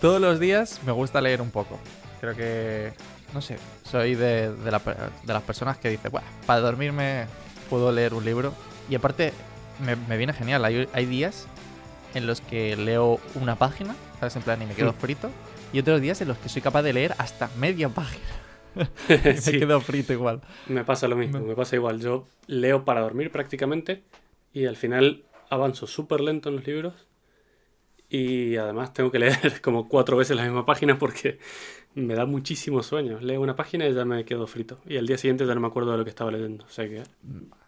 todos 0.00 0.20
los 0.20 0.38
días 0.40 0.80
me 0.84 0.92
gusta 0.92 1.20
leer 1.20 1.40
un 1.42 1.50
poco. 1.50 1.78
Creo 2.20 2.34
que, 2.34 2.92
no 3.34 3.40
sé, 3.40 3.56
soy 3.84 4.14
de, 4.14 4.52
de, 4.54 4.70
la- 4.70 4.78
de 5.24 5.32
las 5.32 5.42
personas 5.42 5.78
que 5.78 5.88
dice, 5.90 6.08
bueno, 6.08 6.26
para 6.46 6.60
dormirme 6.60 7.26
puedo 7.70 7.92
leer 7.92 8.14
un 8.14 8.24
libro. 8.24 8.52
Y 8.88 8.94
aparte, 8.94 9.32
me, 9.84 9.96
me 9.96 10.16
viene 10.16 10.32
genial. 10.32 10.64
Hay, 10.64 10.88
hay 10.92 11.06
días 11.06 11.46
en 12.14 12.26
los 12.26 12.40
que 12.40 12.76
leo 12.76 13.20
una 13.34 13.56
página, 13.56 13.94
¿sabes? 14.18 14.34
En 14.36 14.42
plan, 14.42 14.60
y 14.62 14.66
me 14.66 14.74
quedo 14.74 14.92
frito. 14.92 15.30
Y 15.72 15.78
otros 15.80 16.00
días 16.00 16.20
en 16.22 16.28
los 16.28 16.38
que 16.38 16.48
soy 16.48 16.62
capaz 16.62 16.82
de 16.82 16.92
leer 16.92 17.14
hasta 17.18 17.50
media 17.58 17.88
página. 17.88 18.24
y 19.08 19.12
me 19.24 19.36
Sí. 19.40 19.58
quedo 19.58 19.80
frito 19.80 20.12
igual. 20.12 20.40
Me 20.66 20.84
pasa 20.84 21.08
lo 21.08 21.16
mismo, 21.16 21.38
Me- 21.40 21.46
me 21.48 21.54
pasa 21.54 21.76
igual. 21.76 22.00
Yo 22.00 22.26
leo 22.46 22.84
para 22.84 23.00
dormir 23.00 23.30
prácticamente 23.30 24.02
y 24.52 24.66
al 24.66 24.76
final 24.76 25.24
avanzo 25.50 25.86
súper 25.86 26.20
lento 26.20 26.48
en 26.48 26.56
los 26.56 26.66
libros 26.66 26.94
y 28.10 28.56
además 28.56 28.92
tengo 28.92 29.10
que 29.10 29.18
leer 29.18 29.60
como 29.62 29.88
cuatro 29.88 30.16
veces 30.16 30.36
la 30.36 30.44
misma 30.44 30.64
página 30.64 30.98
porque 30.98 31.38
me 31.94 32.14
da 32.14 32.26
muchísimo 32.26 32.82
sueño. 32.82 33.18
Leo 33.20 33.40
una 33.40 33.56
página 33.56 33.86
y 33.86 33.94
ya 33.94 34.04
me 34.04 34.24
quedo 34.24 34.46
frito 34.46 34.80
y 34.86 34.96
al 34.96 35.06
día 35.06 35.18
siguiente 35.18 35.46
ya 35.46 35.54
no 35.54 35.60
me 35.60 35.66
acuerdo 35.66 35.92
de 35.92 35.98
lo 35.98 36.04
que 36.04 36.10
estaba 36.10 36.30
leyendo. 36.30 36.64
O 36.64 36.68
sea 36.68 36.88
que 36.88 37.02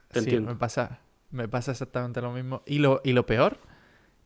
Te 0.09 0.21
sí, 0.21 0.25
entiendo. 0.27 0.51
me 0.51 0.57
pasa, 0.57 1.01
me 1.31 1.49
pasa 1.49 1.73
exactamente 1.73 2.21
lo 2.21 2.33
mismo. 2.33 2.63
Y 2.67 2.79
lo, 2.79 3.01
y 3.05 3.13
lo 3.13 3.27
peor 3.27 3.59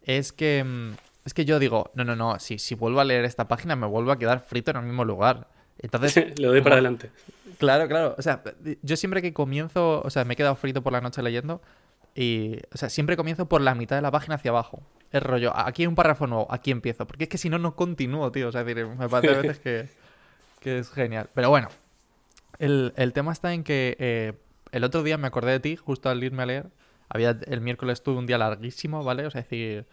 es 0.02 0.32
que 0.32 0.62
mm, 0.64 0.92
es 1.24 1.32
que 1.34 1.44
yo 1.46 1.58
digo, 1.58 1.90
no, 1.94 2.04
no, 2.04 2.14
no, 2.16 2.38
si, 2.38 2.58
si 2.58 2.74
vuelvo 2.74 3.00
a 3.00 3.04
leer 3.04 3.24
esta 3.24 3.48
página 3.48 3.76
me 3.76 3.86
vuelvo 3.86 4.12
a 4.12 4.18
quedar 4.18 4.40
frito 4.40 4.70
en 4.70 4.76
el 4.78 4.82
mismo 4.84 5.04
lugar. 5.04 5.48
Entonces, 5.78 6.14
le 6.38 6.46
doy 6.46 6.58
para 6.60 6.62
como- 6.62 6.72
adelante. 6.74 7.10
Claro, 7.58 7.88
claro. 7.88 8.14
O 8.18 8.22
sea, 8.22 8.42
yo 8.82 8.96
siempre 8.96 9.22
que 9.22 9.32
comienzo, 9.32 10.02
o 10.02 10.10
sea, 10.10 10.24
me 10.24 10.34
he 10.34 10.36
quedado 10.36 10.54
frito 10.56 10.82
por 10.82 10.92
la 10.92 11.00
noche 11.00 11.22
leyendo 11.22 11.62
y, 12.14 12.56
o 12.72 12.76
sea, 12.76 12.88
siempre 12.90 13.16
comienzo 13.16 13.46
por 13.48 13.60
la 13.60 13.74
mitad 13.74 13.96
de 13.96 14.02
la 14.02 14.10
página 14.10 14.34
hacia 14.34 14.50
abajo. 14.50 14.82
Es 15.14 15.22
rollo, 15.22 15.56
aquí 15.56 15.82
hay 15.82 15.86
un 15.86 15.94
párrafo 15.94 16.26
nuevo, 16.26 16.48
aquí 16.50 16.72
empiezo. 16.72 17.06
Porque 17.06 17.24
es 17.24 17.30
que 17.30 17.38
si 17.38 17.48
no, 17.48 17.56
no 17.60 17.76
continúo, 17.76 18.32
tío. 18.32 18.48
O 18.48 18.52
sea, 18.52 18.62
es 18.62 18.66
decir, 18.66 18.84
me 18.84 19.08
parece 19.08 19.32
a 19.36 19.38
veces 19.42 19.60
que, 19.60 19.88
que 20.58 20.80
es 20.80 20.90
genial. 20.90 21.30
Pero 21.32 21.50
bueno, 21.50 21.68
el, 22.58 22.92
el 22.96 23.12
tema 23.12 23.30
está 23.30 23.54
en 23.54 23.62
que 23.62 23.96
eh, 24.00 24.32
el 24.72 24.82
otro 24.82 25.04
día 25.04 25.16
me 25.16 25.28
acordé 25.28 25.52
de 25.52 25.60
ti, 25.60 25.76
justo 25.76 26.08
al 26.08 26.24
irme 26.24 26.42
a 26.42 26.46
leer. 26.46 26.66
Había, 27.08 27.38
el 27.46 27.60
miércoles 27.60 28.02
tuve 28.02 28.18
un 28.18 28.26
día 28.26 28.38
larguísimo, 28.38 29.04
¿vale? 29.04 29.24
O 29.24 29.30
sea, 29.30 29.42
es 29.42 29.48
decir, 29.48 29.86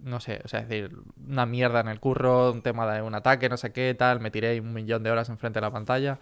no 0.00 0.18
sé, 0.18 0.40
o 0.44 0.48
sea, 0.48 0.58
es 0.58 0.68
decir, 0.68 0.98
una 1.28 1.46
mierda 1.46 1.78
en 1.78 1.86
el 1.86 2.00
curro, 2.00 2.50
un 2.50 2.62
tema 2.62 2.92
de 2.92 3.02
un 3.02 3.14
ataque, 3.14 3.48
no 3.48 3.58
sé 3.58 3.70
qué, 3.70 3.94
tal. 3.94 4.18
Me 4.18 4.32
tiré 4.32 4.60
un 4.60 4.72
millón 4.72 5.04
de 5.04 5.12
horas 5.12 5.28
enfrente 5.28 5.58
de 5.58 5.66
la 5.66 5.70
pantalla. 5.70 6.18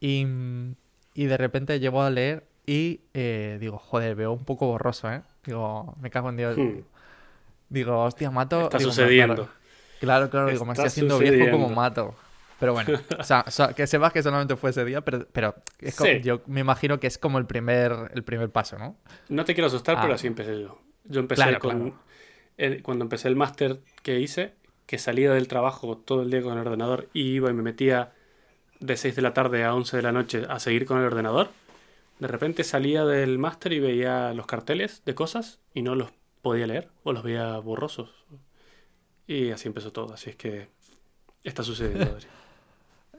Y, 0.00 0.26
y 1.14 1.24
de 1.24 1.36
repente 1.38 1.80
llego 1.80 2.02
a 2.02 2.10
leer 2.10 2.44
y 2.66 3.00
eh, 3.14 3.56
digo, 3.58 3.78
joder, 3.78 4.16
veo 4.16 4.34
un 4.34 4.44
poco 4.44 4.66
borroso, 4.66 5.10
¿eh? 5.10 5.22
Digo, 5.46 5.94
me 5.98 6.10
cago 6.10 6.28
en 6.28 6.36
Dios. 6.36 6.58
Hmm. 6.58 6.80
Digo, 7.68 8.02
hostia, 8.04 8.30
mato. 8.30 8.62
Está 8.64 8.78
digo, 8.78 8.90
sucediendo. 8.90 9.48
Claro, 10.00 10.30
claro, 10.30 10.48
digo, 10.50 10.64
me 10.64 10.72
Está 10.72 10.86
estoy 10.86 11.04
haciendo 11.06 11.18
viejo 11.18 11.50
como 11.50 11.68
sucediendo. 11.68 11.74
mato. 11.74 12.14
Pero 12.58 12.72
bueno, 12.72 12.98
o 13.18 13.22
sea, 13.24 13.44
que 13.76 13.86
sepas 13.86 14.12
que 14.12 14.22
solamente 14.22 14.56
fue 14.56 14.70
ese 14.70 14.84
día, 14.84 15.02
pero, 15.02 15.26
pero 15.32 15.54
es 15.78 15.94
como- 15.94 16.10
Sí. 16.10 16.20
yo 16.22 16.40
me 16.46 16.60
imagino 16.60 16.98
que 16.98 17.06
es 17.06 17.18
como 17.18 17.38
el 17.38 17.44
primer, 17.46 18.10
el 18.14 18.24
primer 18.24 18.48
paso, 18.50 18.78
¿no? 18.78 18.96
No 19.28 19.44
te 19.44 19.52
quiero 19.54 19.66
asustar, 19.66 19.96
Ah. 19.98 20.02
pero 20.02 20.14
así 20.14 20.26
empecé 20.26 20.60
yo. 20.62 20.80
Yo 21.04 21.20
empecé 21.20 21.42
Claro, 21.42 21.58
con. 21.58 21.70
claro. 21.90 21.98
el- 22.56 22.82
cuando 22.82 23.04
empecé 23.04 23.28
el 23.28 23.36
máster 23.36 23.80
que 24.02 24.18
hice, 24.20 24.54
que 24.86 24.96
salía 24.98 25.30
del 25.32 25.48
trabajo 25.48 25.98
todo 25.98 26.22
el 26.22 26.30
día 26.30 26.40
con 26.42 26.54
el 26.54 26.60
ordenador 26.66 27.08
y 27.12 27.32
iba 27.34 27.50
y 27.50 27.52
me 27.52 27.62
metía 27.62 28.12
de 28.80 28.96
6 28.96 29.14
de 29.16 29.20
la 29.22 29.34
tarde 29.34 29.62
a 29.64 29.74
11 29.74 29.96
de 29.98 30.02
la 30.02 30.12
noche 30.12 30.44
a 30.48 30.58
seguir 30.58 30.86
con 30.86 30.98
el 30.98 31.04
ordenador. 31.04 31.48
De 32.20 32.28
repente 32.28 32.64
salía 32.64 33.04
del 33.04 33.38
máster 33.38 33.74
y 33.74 33.80
veía 33.80 34.32
los 34.32 34.46
carteles 34.46 35.02
de 35.04 35.14
cosas 35.14 35.58
y 35.74 35.82
no 35.82 35.94
los 35.94 36.08
podía 36.46 36.66
leer 36.66 36.88
o 37.04 37.12
los 37.12 37.22
veía 37.22 37.58
borrosos. 37.58 38.10
Y 39.26 39.50
así 39.50 39.66
empezó 39.68 39.90
todo. 39.92 40.14
Así 40.14 40.30
es 40.30 40.36
que 40.36 40.68
está 41.44 41.62
sucediendo. 41.62 42.04
Adri. 42.16 42.26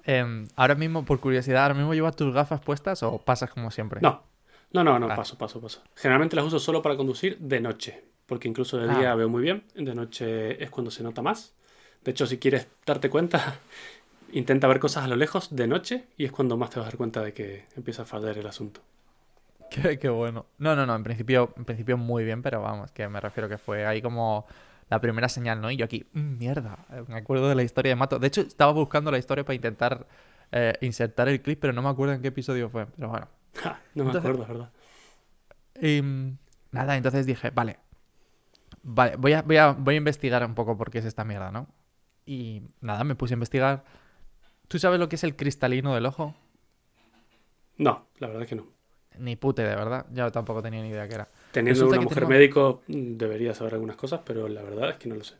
Em, 0.06 0.48
ahora 0.56 0.76
mismo, 0.76 1.04
por 1.04 1.20
curiosidad, 1.20 1.64
¿ahora 1.64 1.74
mismo 1.74 1.94
llevas 1.94 2.16
tus 2.16 2.34
gafas 2.34 2.62
puestas 2.62 3.04
o 3.04 3.18
pasas 3.18 3.50
como 3.50 3.72
siempre? 3.72 4.00
No, 4.02 4.24
no, 4.72 4.84
no, 4.84 4.98
no, 5.00 5.10
Ah. 5.12 5.16
paso, 5.16 5.38
paso, 5.38 5.60
paso. 5.60 5.82
Generalmente 5.96 6.36
las 6.38 6.46
uso 6.46 6.60
solo 6.60 6.82
para 6.82 6.96
conducir 6.96 7.38
de 7.40 7.60
noche, 7.60 8.04
porque 8.26 8.48
incluso 8.48 8.78
de 8.78 8.88
día 8.88 9.12
Ah. 9.12 9.16
veo 9.16 9.28
muy 9.28 9.42
bien, 9.42 9.64
de 9.76 9.94
noche 9.94 10.64
es 10.64 10.70
cuando 10.70 10.92
se 10.92 11.04
nota 11.04 11.22
más. 11.22 11.54
De 12.06 12.12
hecho, 12.12 12.26
si 12.26 12.38
quieres 12.38 12.68
darte 12.86 13.10
cuenta, 13.10 13.60
intenta 14.32 14.68
ver 14.68 14.80
cosas 14.80 15.04
a 15.04 15.08
lo 15.10 15.18
lejos 15.18 15.54
de 15.54 15.68
noche 15.68 16.06
y 16.18 16.24
es 16.24 16.32
cuando 16.32 16.56
más 16.56 16.70
te 16.70 16.80
vas 16.80 16.88
a 16.88 16.90
dar 16.92 16.98
cuenta 16.98 17.22
de 17.22 17.34
que 17.34 17.66
empieza 17.76 18.04
a 18.04 18.06
fallar 18.06 18.38
el 18.38 18.48
asunto. 18.48 18.80
Qué, 19.82 20.00
qué 20.00 20.10
bueno. 20.10 20.46
No, 20.58 20.76
no, 20.76 20.86
no, 20.86 20.96
en 20.96 21.04
principio, 21.04 21.54
en 21.58 21.66
principio 21.66 21.98
muy 21.98 22.24
bien, 22.24 22.42
pero 22.42 22.62
vamos, 22.62 22.92
que 22.92 23.08
me 23.08 23.20
refiero 23.20 23.48
que 23.50 23.58
fue 23.58 23.86
ahí 23.86 24.02
como 24.02 24.46
la 24.90 25.02
primera 25.02 25.28
señal, 25.30 25.60
¿no? 25.62 25.70
Y 25.70 25.76
yo 25.78 25.86
aquí, 25.86 26.06
"Mm, 26.14 26.38
mierda, 26.38 26.86
eh, 26.92 27.04
me 27.08 27.16
acuerdo 27.18 27.50
de 27.50 27.56
la 27.56 27.64
historia 27.64 27.92
de 27.92 27.96
Mato. 27.98 28.20
De 28.20 28.28
hecho, 28.28 28.42
estaba 28.42 28.72
buscando 28.72 29.12
la 29.12 29.18
historia 29.18 29.44
para 29.44 29.56
intentar 29.56 30.08
eh, 30.54 30.76
insertar 30.80 31.28
el 31.28 31.42
clip, 31.42 31.60
pero 31.60 31.74
no 31.74 31.82
me 31.82 31.90
acuerdo 31.90 32.14
en 32.14 32.22
qué 32.22 32.30
episodio 32.30 32.70
fue. 32.70 32.86
Pero 32.86 33.10
bueno. 33.10 33.28
Ja, 33.56 33.82
no 33.96 34.04
me 34.06 34.12
Entonces- 34.12 34.32
acuerdo, 34.32 34.44
es 34.44 34.48
¿verdad? 34.50 34.72
Y 35.82 36.02
mm, 36.02 36.38
nada, 36.72 36.96
entonces 36.96 37.26
dije, 37.26 37.50
vale, 37.50 37.80
vale, 38.84 39.18
voy 39.18 39.34
a, 39.34 39.42
voy, 39.42 39.58
a, 39.58 39.72
voy 39.74 39.96
a 39.96 39.98
investigar 39.98 40.46
un 40.46 40.56
poco 40.56 40.78
por 40.78 40.90
qué 40.90 41.00
es 41.00 41.06
esta 41.06 41.26
mierda, 41.26 41.52
¿no? 41.52 41.68
Y 42.26 42.62
nada, 42.82 43.04
me 43.04 43.16
puse 43.16 43.34
a 43.34 43.36
investigar. 43.36 43.84
¿Tú 44.70 44.80
sabes 44.80 45.00
lo 45.00 45.10
que 45.10 45.16
es 45.18 45.24
el 45.26 45.36
cristalino 45.36 45.94
del 45.96 46.06
ojo? 46.06 46.34
No, 47.78 48.08
la 48.20 48.28
verdad 48.28 48.44
es 48.44 48.50
que 48.50 48.56
no. 48.56 48.66
Ni 49.20 49.36
pute, 49.36 49.64
de 49.64 49.76
verdad. 49.76 50.06
Yo 50.14 50.32
tampoco 50.32 50.62
tenía 50.62 50.82
ni 50.82 50.90
idea 50.90 51.08
qué 51.08 51.16
era. 51.16 51.28
Teniendo 51.52 51.74
Resulta 51.82 51.98
una 52.00 52.04
mujer 52.04 52.16
tenemos- 52.24 52.30
médico 52.30 52.82
mm, 52.88 53.18
debería 53.18 53.54
saber 53.54 53.74
algunas 53.76 53.96
cosas, 53.96 54.22
pero 54.26 54.48
la 54.48 54.62
verdad 54.64 54.90
es 54.92 54.96
que 54.98 55.10
no 55.10 55.16
lo 55.16 55.24
sé. 55.24 55.36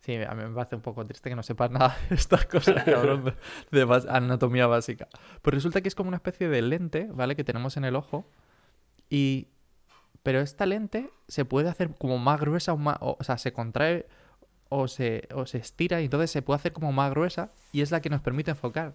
Sí, 0.00 0.14
a 0.14 0.34
mí 0.34 0.44
me 0.44 0.50
parece 0.54 0.76
un 0.76 0.82
poco 0.82 1.04
triste 1.04 1.28
que 1.30 1.34
no 1.36 1.42
sepas 1.42 1.70
nada 1.70 1.96
de 2.08 2.14
estas 2.16 2.46
cosas, 2.46 2.84
cabrón, 2.84 3.24
de, 3.72 3.84
de 3.84 4.02
anatomía 4.08 4.66
básica. 4.68 5.08
Pues 5.42 5.54
resulta 5.54 5.80
que 5.80 5.88
es 5.88 5.94
como 5.96 6.08
una 6.08 6.18
especie 6.18 6.48
de 6.48 6.62
lente, 6.62 7.08
¿vale? 7.12 7.34
Que 7.34 7.42
tenemos 7.44 7.76
en 7.76 7.84
el 7.84 7.96
ojo. 7.96 8.28
Y... 9.10 9.48
Pero 10.22 10.40
esta 10.40 10.66
lente 10.66 11.10
se 11.28 11.44
puede 11.44 11.68
hacer 11.68 11.90
como 11.96 12.18
más 12.18 12.40
gruesa 12.40 12.72
o 12.72 12.76
más... 12.76 12.96
O, 13.00 13.16
o 13.18 13.24
sea, 13.24 13.38
se 13.38 13.52
contrae 13.52 14.06
o 14.68 14.88
se, 14.88 15.28
o 15.32 15.46
se 15.46 15.58
estira 15.58 16.00
y 16.00 16.06
entonces 16.06 16.30
se 16.32 16.42
puede 16.42 16.56
hacer 16.56 16.72
como 16.72 16.90
más 16.92 17.10
gruesa 17.10 17.52
y 17.72 17.80
es 17.80 17.92
la 17.92 18.00
que 18.00 18.10
nos 18.10 18.20
permite 18.20 18.50
enfocar. 18.50 18.94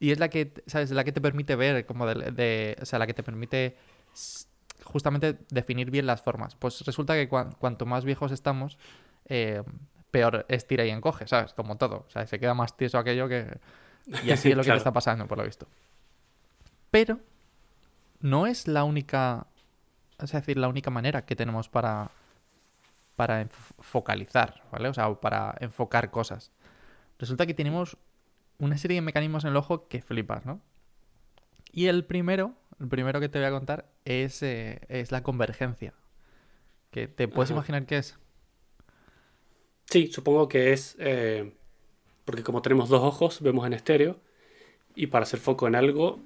Y 0.00 0.10
es 0.12 0.18
la 0.18 0.28
que, 0.28 0.52
¿sabes? 0.66 0.90
La 0.90 1.04
que 1.04 1.12
te 1.12 1.20
permite 1.20 1.56
ver 1.56 1.84
como 1.86 2.06
de, 2.06 2.30
de- 2.30 2.76
O 2.80 2.86
sea, 2.86 2.98
la 2.98 3.06
que 3.06 3.14
te 3.14 3.22
permite 3.22 3.76
justamente 4.84 5.38
definir 5.50 5.90
bien 5.90 6.06
las 6.06 6.22
formas. 6.22 6.54
Pues 6.54 6.84
resulta 6.84 7.14
que 7.14 7.28
cuan- 7.28 7.52
cuanto 7.58 7.84
más 7.86 8.04
viejos 8.04 8.32
estamos, 8.32 8.78
eh, 9.26 9.62
peor 10.10 10.46
estira 10.48 10.84
y 10.84 10.90
encoge, 10.90 11.26
¿sabes? 11.26 11.52
Como 11.52 11.76
todo. 11.76 12.04
O 12.06 12.10
sea, 12.10 12.26
se 12.26 12.38
queda 12.38 12.54
más 12.54 12.76
tieso 12.76 12.98
aquello 12.98 13.28
que... 13.28 13.58
Y 14.24 14.30
así 14.30 14.50
es 14.50 14.56
lo 14.56 14.62
que 14.64 14.70
te 14.70 14.76
está 14.76 14.92
pasando, 14.92 15.26
por 15.26 15.38
lo 15.38 15.44
visto. 15.44 15.66
Pero 16.90 17.20
no 18.20 18.46
es 18.46 18.66
la 18.68 18.84
única... 18.84 19.46
Es 20.20 20.32
decir, 20.32 20.56
la 20.58 20.68
única 20.68 20.90
manera 20.90 21.24
que 21.24 21.36
tenemos 21.36 21.68
para, 21.68 22.10
para 23.16 23.46
focalizar, 23.80 24.62
¿vale? 24.72 24.88
O 24.88 24.94
sea, 24.94 25.12
para 25.14 25.54
enfocar 25.60 26.10
cosas. 26.10 26.50
Resulta 27.18 27.46
que 27.46 27.54
tenemos 27.54 27.96
una 28.58 28.78
serie 28.78 28.96
de 28.96 29.02
mecanismos 29.02 29.44
en 29.44 29.50
el 29.50 29.56
ojo 29.56 29.88
que 29.88 30.02
flipas, 30.02 30.44
¿no? 30.46 30.60
Y 31.72 31.86
el 31.86 32.04
primero, 32.04 32.54
el 32.80 32.88
primero 32.88 33.20
que 33.20 33.28
te 33.28 33.38
voy 33.38 33.46
a 33.48 33.50
contar 33.50 33.90
es, 34.04 34.42
eh, 34.42 34.80
es 34.88 35.12
la 35.12 35.22
convergencia. 35.22 35.94
Que 36.90 37.08
te 37.08 37.28
puedes 37.28 37.50
Ajá. 37.50 37.58
imaginar 37.58 37.86
qué 37.86 37.98
es. 37.98 38.18
Sí, 39.86 40.08
supongo 40.12 40.48
que 40.48 40.72
es 40.72 40.96
eh, 40.98 41.52
porque 42.24 42.42
como 42.44 42.62
tenemos 42.62 42.88
dos 42.88 43.02
ojos, 43.02 43.40
vemos 43.42 43.66
en 43.66 43.74
estéreo 43.74 44.20
y 44.96 45.08
para 45.08 45.24
hacer 45.24 45.40
foco 45.40 45.68
en 45.68 45.74
algo, 45.76 46.20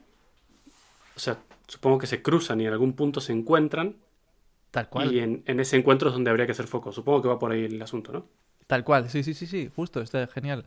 o 1.17 1.21
sea, 1.21 1.39
supongo 1.69 1.99
que 1.99 2.07
se 2.07 2.23
cruzan 2.23 2.61
y 2.61 2.67
en 2.67 2.73
algún 2.73 2.95
punto 2.95 3.21
se 3.21 3.33
encuentran 3.33 3.97
Tal 4.71 4.89
cual. 4.89 5.13
y 5.13 5.21
en, 5.21 5.43
en 5.47 5.61
ese 5.61 5.77
encuentro 5.77 6.09
es 6.09 6.15
donde 6.15 6.31
habría 6.31 6.47
que 6.47 6.53
hacer 6.53 6.67
foco. 6.67 6.93
Supongo 6.93 7.23
que 7.23 7.29
va 7.29 7.39
por 7.39 7.53
ahí 7.53 7.65
el 7.67 7.81
asunto, 7.83 8.13
¿no? 8.13 8.27
Tal 8.67 8.85
cual, 8.85 9.11
sí, 9.11 9.23
sí, 9.23 9.35
sí, 9.35 9.47
sí, 9.47 9.71
justo, 9.75 10.01
está 10.01 10.27
genial. 10.29 10.65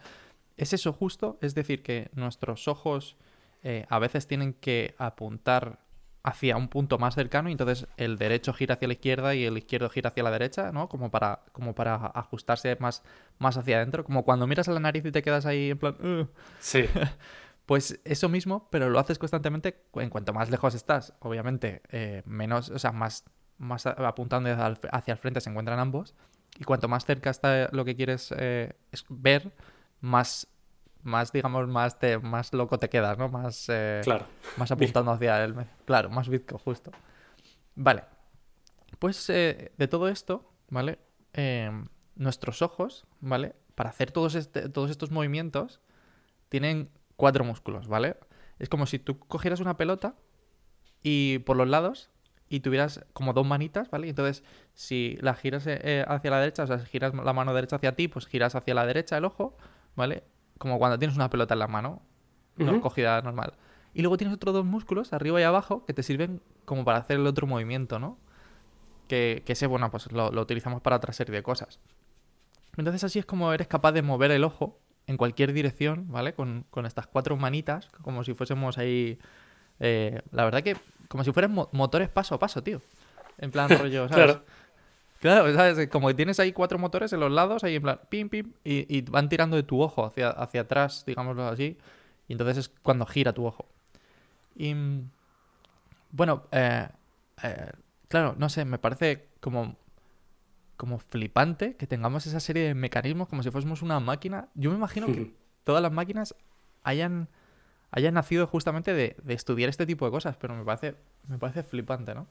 Es 0.57 0.73
eso 0.73 0.93
justo, 0.93 1.37
es 1.41 1.55
decir, 1.55 1.83
que 1.83 2.09
nuestros 2.13 2.67
ojos 2.67 3.17
eh, 3.63 3.85
a 3.89 3.99
veces 3.99 4.27
tienen 4.27 4.53
que 4.53 4.95
apuntar 4.97 5.79
hacia 6.23 6.57
un 6.57 6.69
punto 6.69 6.97
más 6.97 7.13
cercano 7.13 7.49
y 7.49 7.51
entonces 7.51 7.87
el 7.97 8.17
derecho 8.17 8.51
gira 8.51 8.75
hacia 8.75 8.87
la 8.87 8.93
izquierda 8.95 9.35
y 9.35 9.45
el 9.45 9.57
izquierdo 9.57 9.89
gira 9.89 10.09
hacia 10.09 10.23
la 10.23 10.31
derecha, 10.31 10.71
¿no? 10.71 10.89
Como 10.89 11.11
para, 11.11 11.43
como 11.51 11.75
para 11.75 11.95
ajustarse 11.95 12.75
más, 12.79 13.03
más 13.37 13.57
hacia 13.57 13.77
adentro, 13.77 14.03
como 14.03 14.23
cuando 14.23 14.47
miras 14.47 14.67
a 14.67 14.71
la 14.71 14.79
nariz 14.79 15.05
y 15.05 15.11
te 15.11 15.21
quedas 15.21 15.45
ahí 15.45 15.71
en 15.71 15.77
plan... 15.77 16.29
Sí, 16.59 16.85
Pues 17.65 17.99
eso 18.05 18.29
mismo, 18.29 18.67
pero 18.69 18.89
lo 18.89 18.99
haces 18.99 19.17
constantemente 19.17 19.85
en 19.95 20.09
cuanto 20.09 20.33
más 20.33 20.51
lejos 20.51 20.75
estás. 20.75 21.13
Obviamente, 21.19 21.81
eh, 21.89 22.21
menos, 22.25 22.69
o 22.69 22.77
sea, 22.77 22.91
más, 22.91 23.25
más 23.57 23.87
apuntando 23.87 24.49
hacia 24.91 25.13
el, 25.13 25.17
frente 25.17 25.41
se 25.41 25.49
encuentran 25.49 25.79
ambos. 25.79 26.13
Y 26.59 26.63
cuanto 26.63 26.87
más 26.87 27.05
cerca 27.05 27.31
está 27.31 27.69
lo 27.71 27.83
que 27.83 27.95
quieres 27.95 28.33
eh, 28.37 28.73
ver, 29.09 29.51
más, 30.01 30.47
más 31.03 31.31
digamos, 31.31 31.67
más, 31.67 31.99
te, 31.99 32.17
más 32.19 32.53
loco 32.53 32.79
te 32.79 32.89
quedas, 32.89 33.17
¿no? 33.17 33.29
Más, 33.29 33.65
eh, 33.69 34.01
claro. 34.03 34.25
más 34.57 34.71
apuntando 34.71 35.11
hacia 35.11 35.43
el... 35.43 35.55
Claro, 35.85 36.09
más 36.09 36.29
bizco, 36.29 36.57
justo. 36.57 36.91
Vale. 37.75 38.03
Pues 38.99 39.29
eh, 39.29 39.71
de 39.77 39.87
todo 39.87 40.07
esto, 40.07 40.51
¿vale? 40.69 40.99
Eh, 41.33 41.71
nuestros 42.15 42.61
ojos, 42.61 43.05
¿vale? 43.19 43.55
para 43.75 43.89
hacer 43.89 44.11
todos, 44.11 44.35
este- 44.35 44.69
todos 44.69 44.89
estos 44.89 45.11
movimientos, 45.11 45.81
tienen 46.49 46.89
cuatro 47.17 47.43
músculos, 47.43 47.87
¿vale? 47.87 48.17
Es 48.57 48.69
como 48.69 48.85
si 48.85 48.99
tú 48.99 49.19
cogieras 49.19 49.59
una 49.59 49.77
pelota 49.77 50.15
y 51.03 51.39
por 51.39 51.57
los 51.57 51.67
lados 51.67 52.09
y 52.47 52.61
tuvieras 52.61 53.05
como 53.13 53.33
dos 53.33 53.45
manitas, 53.45 53.89
¿vale? 53.91 54.07
Entonces, 54.07 54.43
si 54.73 55.17
la 55.19 55.35
giras 55.35 55.67
eh, 55.67 55.79
eh, 55.83 56.05
hacia 56.07 56.31
la 56.31 56.39
derecha, 56.39 56.63
o 56.63 56.67
sea, 56.67 56.79
si 56.79 56.85
giras 56.85 57.13
la 57.13 57.33
mano 57.33 57.53
derecha 57.53 57.75
hacia 57.75 57.95
ti, 57.95 58.07
pues 58.07 58.27
giras 58.27 58.55
hacia 58.55 58.73
la 58.73 58.85
derecha 58.85 59.17
el 59.17 59.25
ojo, 59.25 59.57
¿vale? 59.95 60.23
Como 60.57 60.79
cuando 60.79 60.99
tienes 60.99 61.15
una 61.17 61.29
pelota 61.29 61.53
en 61.55 61.59
la 61.59 61.67
mano, 61.67 62.01
no 62.57 62.79
Ujú. 62.79 62.81
cogida 62.81 63.21
normal. 63.21 63.53
Y 63.93 64.01
luego 64.01 64.17
tienes 64.17 64.35
otros 64.35 64.53
dos 64.53 64.65
músculos, 64.65 65.13
arriba 65.13 65.39
y 65.41 65.43
abajo, 65.43 65.85
que 65.85 65.93
te 65.93 66.03
sirven 66.03 66.41
como 66.65 66.85
para 66.85 66.99
hacer 66.99 67.17
el 67.17 67.27
otro 67.27 67.47
movimiento, 67.47 67.99
¿no? 67.99 68.17
Que, 69.07 69.43
que 69.45 69.53
ese, 69.53 69.67
bueno, 69.67 69.91
pues 69.91 70.11
lo, 70.11 70.31
lo 70.31 70.41
utilizamos 70.41 70.81
para 70.81 70.97
otra 70.97 71.13
serie 71.13 71.35
de 71.35 71.43
cosas. 71.43 71.79
Entonces 72.77 73.03
así 73.03 73.19
es 73.19 73.25
como 73.25 73.53
eres 73.53 73.67
capaz 73.67 73.91
de 73.93 74.01
mover 74.01 74.31
el 74.31 74.43
ojo 74.43 74.79
en 75.07 75.17
cualquier 75.17 75.53
dirección, 75.53 76.07
¿vale? 76.09 76.33
Con, 76.33 76.65
con 76.69 76.85
estas 76.85 77.07
cuatro 77.07 77.37
manitas, 77.37 77.89
como 78.01 78.23
si 78.23 78.33
fuésemos 78.33 78.77
ahí... 78.77 79.19
eh, 79.79 80.21
la 80.31 80.45
verdad 80.45 80.63
que 80.63 80.77
como 81.09 81.23
si 81.23 81.31
fueran 81.33 81.53
mo- 81.53 81.69
motores 81.73 82.09
paso 82.09 82.35
a 82.35 82.39
paso, 82.39 82.63
tío. 82.63 82.81
En 83.37 83.51
plan 83.51 83.73
rollo, 83.75 84.09
¿sabes? 84.09 84.39
Claro. 84.39 84.45
Claro, 85.19 85.51
¿sabes? 85.53 85.87
Como 85.89 86.07
que 86.07 86.13
tienes 86.13 86.39
ahí 86.39 86.51
cuatro 86.51 86.77
motores 86.77 87.11
en 87.13 87.19
los 87.19 87.31
lados, 87.31 87.63
ahí 87.63 87.75
en 87.75 87.81
plan, 87.81 87.99
pim, 88.09 88.29
pim, 88.29 88.53
y, 88.63 88.85
y 88.95 89.01
van 89.01 89.29
tirando 89.29 89.55
de 89.55 89.63
tu 89.63 89.81
ojo 89.81 90.05
hacia, 90.05 90.29
hacia 90.29 90.61
atrás, 90.61 91.03
digámoslo 91.05 91.47
así, 91.47 91.77
y 92.27 92.33
entonces 92.33 92.57
es 92.57 92.69
cuando 92.83 93.05
gira 93.05 93.33
tu 93.33 93.45
ojo. 93.45 93.65
Y 94.55 94.73
mm, 94.73 95.09
bueno, 96.11 96.43
eh, 96.51 96.87
eh, 97.43 97.71
claro, 98.07 98.35
no 98.37 98.49
sé, 98.49 98.65
me 98.65 98.77
parece 98.77 99.27
como, 99.39 99.75
como 100.77 100.99
flipante 100.99 101.75
que 101.75 101.87
tengamos 101.87 102.25
esa 102.25 102.39
serie 102.39 102.63
de 102.63 102.73
mecanismos 102.73 103.27
como 103.27 103.43
si 103.43 103.51
fuésemos 103.51 103.81
una 103.81 103.99
máquina. 103.99 104.49
Yo 104.55 104.69
me 104.69 104.77
imagino 104.77 105.07
que 105.07 105.33
todas 105.63 105.81
las 105.81 105.91
máquinas 105.91 106.35
hayan, 106.83 107.27
hayan 107.91 108.13
nacido 108.13 108.47
justamente 108.47 108.93
de, 108.93 109.15
de 109.23 109.33
estudiar 109.33 109.69
este 109.69 109.85
tipo 109.85 110.05
de 110.05 110.11
cosas, 110.11 110.37
pero 110.37 110.55
me 110.55 110.63
parece, 110.63 110.95
me 111.27 111.37
parece 111.37 111.63
flipante, 111.63 112.15
¿no? 112.15 112.27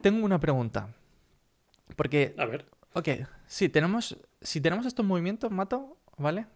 Tengo 0.00 0.24
una 0.24 0.40
pregunta. 0.40 0.88
Porque, 1.96 2.34
A 2.38 2.46
ver. 2.46 2.66
ok, 2.94 3.08
si 3.46 3.68
tenemos, 3.68 4.16
si 4.40 4.60
tenemos 4.60 4.86
estos 4.86 5.04
movimientos, 5.04 5.50
Mato, 5.50 5.98
¿vale? 6.16 6.46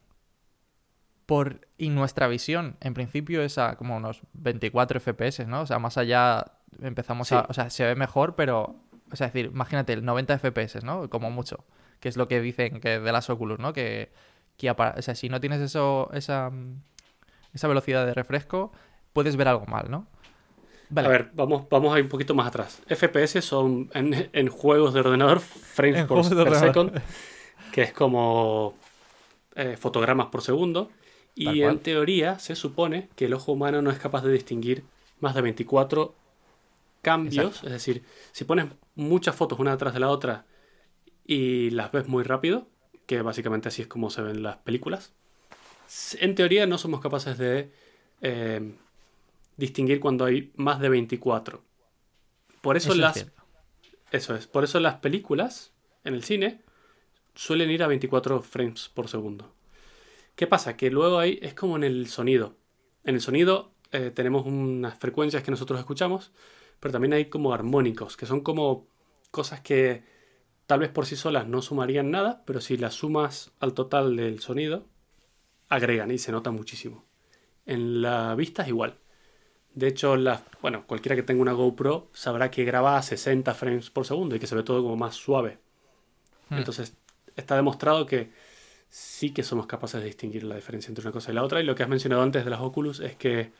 Por, 1.26 1.66
y 1.78 1.88
nuestra 1.88 2.28
visión, 2.28 2.76
en 2.80 2.94
principio, 2.94 3.42
es 3.42 3.58
a 3.58 3.76
como 3.76 3.96
unos 3.96 4.22
24 4.34 5.00
FPS, 5.00 5.46
¿no? 5.46 5.62
O 5.62 5.66
sea, 5.66 5.78
más 5.78 5.96
allá 5.96 6.44
empezamos 6.80 7.32
a... 7.32 7.46
O 7.48 7.54
sea, 7.54 7.70
se 7.70 7.84
ve 7.84 7.94
mejor, 7.94 8.34
pero... 8.36 8.76
O 9.10 9.16
sea, 9.16 9.28
es 9.28 9.32
decir, 9.32 9.50
imagínate, 9.52 9.92
el 9.92 10.04
90 10.04 10.38
FPS, 10.38 10.82
¿no? 10.82 11.08
Como 11.08 11.30
mucho. 11.30 11.64
Que 12.00 12.08
es 12.08 12.16
lo 12.16 12.28
que 12.28 12.40
dicen 12.40 12.80
que 12.80 13.00
de 13.00 13.12
las 13.12 13.30
Oculus, 13.30 13.58
¿no? 13.58 13.72
Que, 13.72 14.12
que 14.56 14.70
o 14.70 15.02
sea, 15.02 15.14
si 15.14 15.28
no 15.28 15.40
tienes 15.40 15.60
eso, 15.60 16.10
esa, 16.12 16.50
esa 17.52 17.68
velocidad 17.68 18.04
de 18.04 18.12
refresco, 18.12 18.72
puedes 19.12 19.36
ver 19.36 19.48
algo 19.48 19.66
mal, 19.66 19.90
¿no? 19.90 20.06
Vale. 20.94 21.08
A 21.08 21.10
ver, 21.10 21.30
vamos, 21.34 21.66
vamos 21.70 21.94
a 21.94 21.98
ir 21.98 22.04
un 22.04 22.08
poquito 22.08 22.34
más 22.34 22.46
atrás. 22.46 22.80
FPS 22.86 23.40
son 23.42 23.90
en, 23.94 24.30
en 24.32 24.48
juegos 24.48 24.94
de 24.94 25.00
ordenador 25.00 25.40
frames 25.40 26.00
En 26.00 26.06
por, 26.06 26.18
per 26.44 26.54
second, 26.54 27.02
que 27.72 27.82
es 27.82 27.92
como 27.92 28.74
eh, 29.56 29.76
fotogramas 29.76 30.28
por 30.28 30.42
segundo. 30.42 30.90
Tal 31.42 31.56
Y 31.56 31.60
cual. 31.60 31.72
en 31.72 31.78
teoría 31.80 32.38
se 32.38 32.54
supone 32.54 33.08
que 33.16 33.24
el 33.26 33.34
ojo 33.34 33.52
humano 33.52 33.82
no 33.82 33.90
es 33.90 33.98
capaz 33.98 34.22
de 34.22 34.32
distinguir 34.32 34.84
más 35.20 35.34
de 35.34 35.42
24 35.42 36.14
cambios. 37.02 37.46
Exacto. 37.46 37.66
Es 37.66 37.72
decir, 37.72 38.04
si 38.32 38.44
pones 38.44 38.66
muchas 38.94 39.34
fotos 39.34 39.58
una 39.58 39.72
detrás 39.72 39.94
de 39.94 40.00
la 40.00 40.10
otra 40.10 40.46
y 41.26 41.70
las 41.70 41.92
ves 41.92 42.08
muy 42.08 42.22
rápido, 42.24 42.68
que 43.06 43.22
básicamente 43.22 43.68
así 43.68 43.82
es 43.82 43.88
como 43.88 44.10
se 44.10 44.22
ven 44.22 44.42
las 44.42 44.58
películas, 44.58 45.12
en 46.20 46.34
teoría 46.34 46.66
no 46.66 46.78
somos 46.78 47.00
capaces 47.00 47.38
de 47.38 47.72
eh, 48.22 48.74
distinguir 49.56 50.00
cuando 50.00 50.24
hay 50.24 50.52
más 50.56 50.80
de 50.80 50.88
24. 50.88 51.62
Por 52.60 52.76
eso, 52.76 52.88
Eso 52.88 52.94
es 52.94 52.98
las 52.98 53.26
eso 54.14 54.36
es, 54.36 54.46
por 54.46 54.62
eso 54.62 54.78
las 54.78 55.00
películas 55.00 55.72
en 56.04 56.14
el 56.14 56.22
cine 56.22 56.60
suelen 57.34 57.70
ir 57.70 57.82
a 57.82 57.88
24 57.88 58.42
frames 58.42 58.88
por 58.88 59.08
segundo. 59.08 59.52
¿Qué 60.36 60.46
pasa? 60.46 60.76
Que 60.76 60.90
luego 60.90 61.18
hay, 61.18 61.38
es 61.42 61.54
como 61.54 61.76
en 61.76 61.82
el 61.82 62.06
sonido. 62.06 62.56
En 63.02 63.16
el 63.16 63.20
sonido 63.20 63.72
eh, 63.90 64.12
tenemos 64.14 64.46
unas 64.46 64.98
frecuencias 64.98 65.42
que 65.42 65.50
nosotros 65.50 65.80
escuchamos, 65.80 66.32
pero 66.78 66.92
también 66.92 67.12
hay 67.12 67.24
como 67.26 67.52
armónicos, 67.52 68.16
que 68.16 68.26
son 68.26 68.40
como 68.42 68.86
cosas 69.32 69.60
que 69.60 70.04
tal 70.66 70.80
vez 70.80 70.90
por 70.90 71.06
sí 71.06 71.16
solas 71.16 71.48
no 71.48 71.60
sumarían 71.60 72.10
nada, 72.10 72.44
pero 72.46 72.60
si 72.60 72.76
las 72.76 72.94
sumas 72.94 73.52
al 73.58 73.74
total 73.74 74.16
del 74.16 74.38
sonido, 74.38 74.86
agregan 75.68 76.10
y 76.10 76.18
se 76.18 76.32
nota 76.32 76.50
muchísimo. 76.50 77.04
En 77.66 78.00
la 78.00 78.34
vista 78.34 78.62
es 78.62 78.68
igual. 78.68 78.98
De 79.74 79.88
hecho, 79.88 80.16
la, 80.16 80.42
bueno, 80.62 80.86
cualquiera 80.86 81.16
que 81.16 81.22
tenga 81.22 81.42
una 81.42 81.52
GoPro 81.52 82.08
sabrá 82.12 82.50
que 82.50 82.64
graba 82.64 82.96
a 82.96 83.02
60 83.02 83.54
frames 83.54 83.90
por 83.90 84.06
segundo 84.06 84.36
y 84.36 84.38
que 84.38 84.46
se 84.46 84.54
ve 84.54 84.62
todo 84.62 84.82
como 84.82 84.96
más 84.96 85.16
suave. 85.16 85.58
Hmm. 86.48 86.58
Entonces, 86.58 86.94
está 87.36 87.56
demostrado 87.56 88.06
que 88.06 88.30
sí 88.88 89.32
que 89.32 89.42
somos 89.42 89.66
capaces 89.66 90.00
de 90.00 90.06
distinguir 90.06 90.44
la 90.44 90.54
diferencia 90.54 90.90
entre 90.90 91.02
una 91.02 91.12
cosa 91.12 91.32
y 91.32 91.34
la 91.34 91.42
otra. 91.42 91.60
Y 91.60 91.64
lo 91.64 91.74
que 91.74 91.82
has 91.82 91.88
mencionado 91.88 92.22
antes 92.22 92.44
de 92.44 92.50
las 92.50 92.60
Oculus 92.60 93.00
es 93.00 93.16
que 93.16 93.52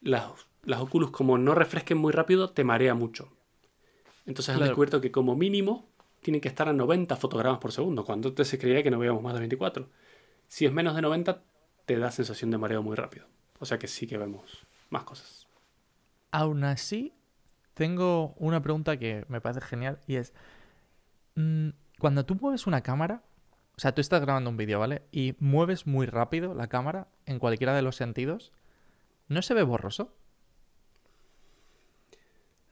las, 0.00 0.26
las 0.64 0.80
Oculus, 0.80 1.10
como 1.10 1.38
no 1.38 1.54
refresquen 1.54 1.98
muy 1.98 2.12
rápido, 2.12 2.50
te 2.50 2.64
marea 2.64 2.94
mucho. 2.94 3.32
Entonces 4.26 4.50
han 4.50 4.56
Claro. 4.56 4.70
descubierto 4.70 5.00
que 5.00 5.10
como 5.12 5.34
mínimo 5.36 5.88
tienen 6.22 6.40
que 6.40 6.48
estar 6.48 6.68
a 6.68 6.72
90 6.72 7.16
fotogramas 7.16 7.58
por 7.60 7.72
segundo, 7.72 8.04
cuando 8.04 8.28
antes 8.28 8.48
se 8.48 8.58
creía 8.58 8.82
que 8.82 8.90
no 8.90 8.98
veíamos 8.98 9.22
más 9.22 9.34
de 9.34 9.40
24. 9.40 9.88
Si 10.48 10.66
es 10.66 10.72
menos 10.72 10.94
de 10.94 11.02
90, 11.02 11.42
te 11.84 11.98
da 11.98 12.10
sensación 12.10 12.50
de 12.50 12.58
mareo 12.58 12.82
muy 12.82 12.96
rápido. 12.96 13.26
O 13.58 13.66
sea 13.66 13.78
que 13.78 13.88
sí 13.88 14.06
que 14.06 14.18
vemos 14.18 14.65
más 14.90 15.04
cosas. 15.04 15.46
Aún 16.30 16.64
así, 16.64 17.12
tengo 17.74 18.34
una 18.38 18.62
pregunta 18.62 18.98
que 18.98 19.24
me 19.28 19.40
parece 19.40 19.60
genial 19.60 20.00
y 20.06 20.16
es, 20.16 20.32
mm, 21.34 21.70
cuando 21.98 22.24
tú 22.24 22.34
mueves 22.34 22.66
una 22.66 22.82
cámara, 22.82 23.22
o 23.76 23.80
sea, 23.80 23.94
tú 23.94 24.00
estás 24.00 24.20
grabando 24.20 24.50
un 24.50 24.56
vídeo, 24.56 24.78
¿vale? 24.78 25.02
Y 25.12 25.34
mueves 25.38 25.86
muy 25.86 26.06
rápido 26.06 26.54
la 26.54 26.68
cámara 26.68 27.08
en 27.26 27.38
cualquiera 27.38 27.74
de 27.74 27.82
los 27.82 27.96
sentidos, 27.96 28.52
¿no 29.28 29.42
se 29.42 29.54
ve 29.54 29.62
borroso? 29.62 30.14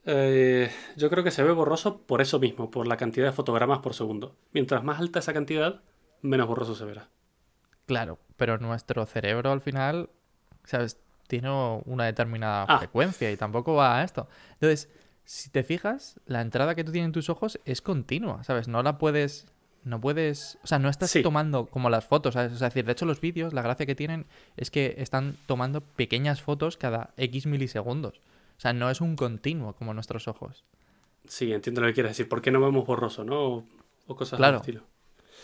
Eh, 0.05 0.71
yo 0.95 1.09
creo 1.09 1.23
que 1.23 1.31
se 1.31 1.43
ve 1.43 1.51
borroso 1.51 2.01
por 2.01 2.21
eso 2.21 2.39
mismo, 2.39 2.69
por 2.69 2.87
la 2.87 2.97
cantidad 2.97 3.25
de 3.25 3.31
fotogramas 3.31 3.79
por 3.79 3.93
segundo. 3.93 4.35
Mientras 4.51 4.83
más 4.83 4.99
alta 4.99 5.19
esa 5.19 5.33
cantidad, 5.33 5.81
menos 6.21 6.47
borroso 6.47 6.75
se 6.75 6.85
verá. 6.85 7.09
Claro, 7.85 8.19
pero 8.37 8.57
nuestro 8.57 9.05
cerebro 9.05 9.51
al 9.51 9.61
final, 9.61 10.09
¿sabes? 10.63 10.99
Tiene 11.27 11.49
una 11.85 12.05
determinada 12.05 12.65
Ah. 12.67 12.77
frecuencia 12.79 13.31
y 13.31 13.37
tampoco 13.37 13.73
va 13.75 13.99
a 13.99 14.03
esto. 14.03 14.27
Entonces, 14.53 14.89
si 15.23 15.49
te 15.49 15.63
fijas, 15.63 16.19
la 16.27 16.41
entrada 16.41 16.75
que 16.75 16.83
tú 16.83 16.91
tienes 16.91 17.07
en 17.07 17.11
tus 17.13 17.29
ojos 17.29 17.59
es 17.65 17.81
continua, 17.81 18.43
¿sabes? 18.43 18.67
No 18.67 18.83
la 18.83 18.97
puedes... 18.97 19.47
No 19.83 20.01
puedes... 20.01 20.57
O 20.63 20.67
sea, 20.67 20.79
no 20.79 20.89
estás 20.89 21.11
Sí. 21.11 21.21
tomando 21.21 21.67
como 21.67 21.89
las 21.91 22.05
fotos, 22.05 22.33
¿sabes? 22.33 22.53
O 22.53 22.57
sea, 22.57 22.67
es 22.69 22.73
decir, 22.73 22.85
de 22.85 22.91
hecho 22.93 23.05
los 23.05 23.21
vídeos, 23.21 23.53
la 23.53 23.61
gracia 23.61 23.85
que 23.85 23.93
tienen 23.95 24.25
es 24.57 24.71
que 24.71 24.95
están 24.97 25.37
tomando 25.45 25.81
pequeñas 25.81 26.41
fotos 26.41 26.75
cada 26.77 27.13
X 27.17 27.45
milisegundos. 27.45 28.17
O 28.57 28.59
sea, 28.61 28.73
no 28.73 28.89
es 28.89 28.99
un 29.01 29.15
continuo 29.15 29.73
como 29.73 29.93
nuestros 29.93 30.27
ojos. 30.27 30.63
Sí, 31.27 31.51
entiendo 31.53 31.81
lo 31.81 31.87
que 31.87 31.93
quieres 31.93 32.11
decir. 32.11 32.27
¿Por 32.29 32.41
qué 32.41 32.49
no 32.51 32.59
vemos 32.61 32.85
borroso, 32.85 33.23
no? 33.23 33.39
O, 33.41 33.65
o 34.07 34.15
cosas 34.15 34.37
Claro. 34.37 34.53
del 34.53 34.61
estilo. 34.61 34.83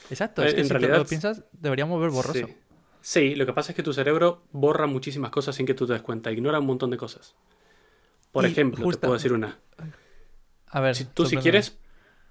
Exacto, 0.09 0.41
Eh, 0.43 0.47
es 0.47 0.53
que 0.55 0.61
en 0.61 0.67
si 0.67 0.73
realidad- 0.73 0.97
lo 0.97 1.05
piensas, 1.05 1.43
deberíamos 1.53 2.01
ver 2.01 2.09
borroso. 2.09 2.33
Sí. 2.47 2.57
Sí, 3.01 3.35
lo 3.35 3.45
que 3.45 3.53
pasa 3.53 3.71
es 3.71 3.75
que 3.75 3.83
tu 3.83 3.93
cerebro 3.93 4.43
borra 4.51 4.85
muchísimas 4.87 5.31
cosas 5.31 5.55
sin 5.55 5.65
que 5.65 5.73
tú 5.73 5.87
te 5.87 5.93
des 5.93 6.01
cuenta. 6.01 6.31
Ignora 6.31 6.59
un 6.59 6.65
montón 6.67 6.91
de 6.91 6.97
cosas. 6.97 7.35
Por 8.31 8.45
Y 8.45 8.47
ejemplo, 8.47 8.83
justa- 8.85 9.01
te 9.01 9.07
puedo 9.07 9.17
decir 9.17 9.33
una. 9.33 9.59
A 10.67 10.79
ver, 10.79 10.95
Si 10.95 11.05
tú, 11.05 11.25
si 11.25 11.37
quieres, 11.37 11.77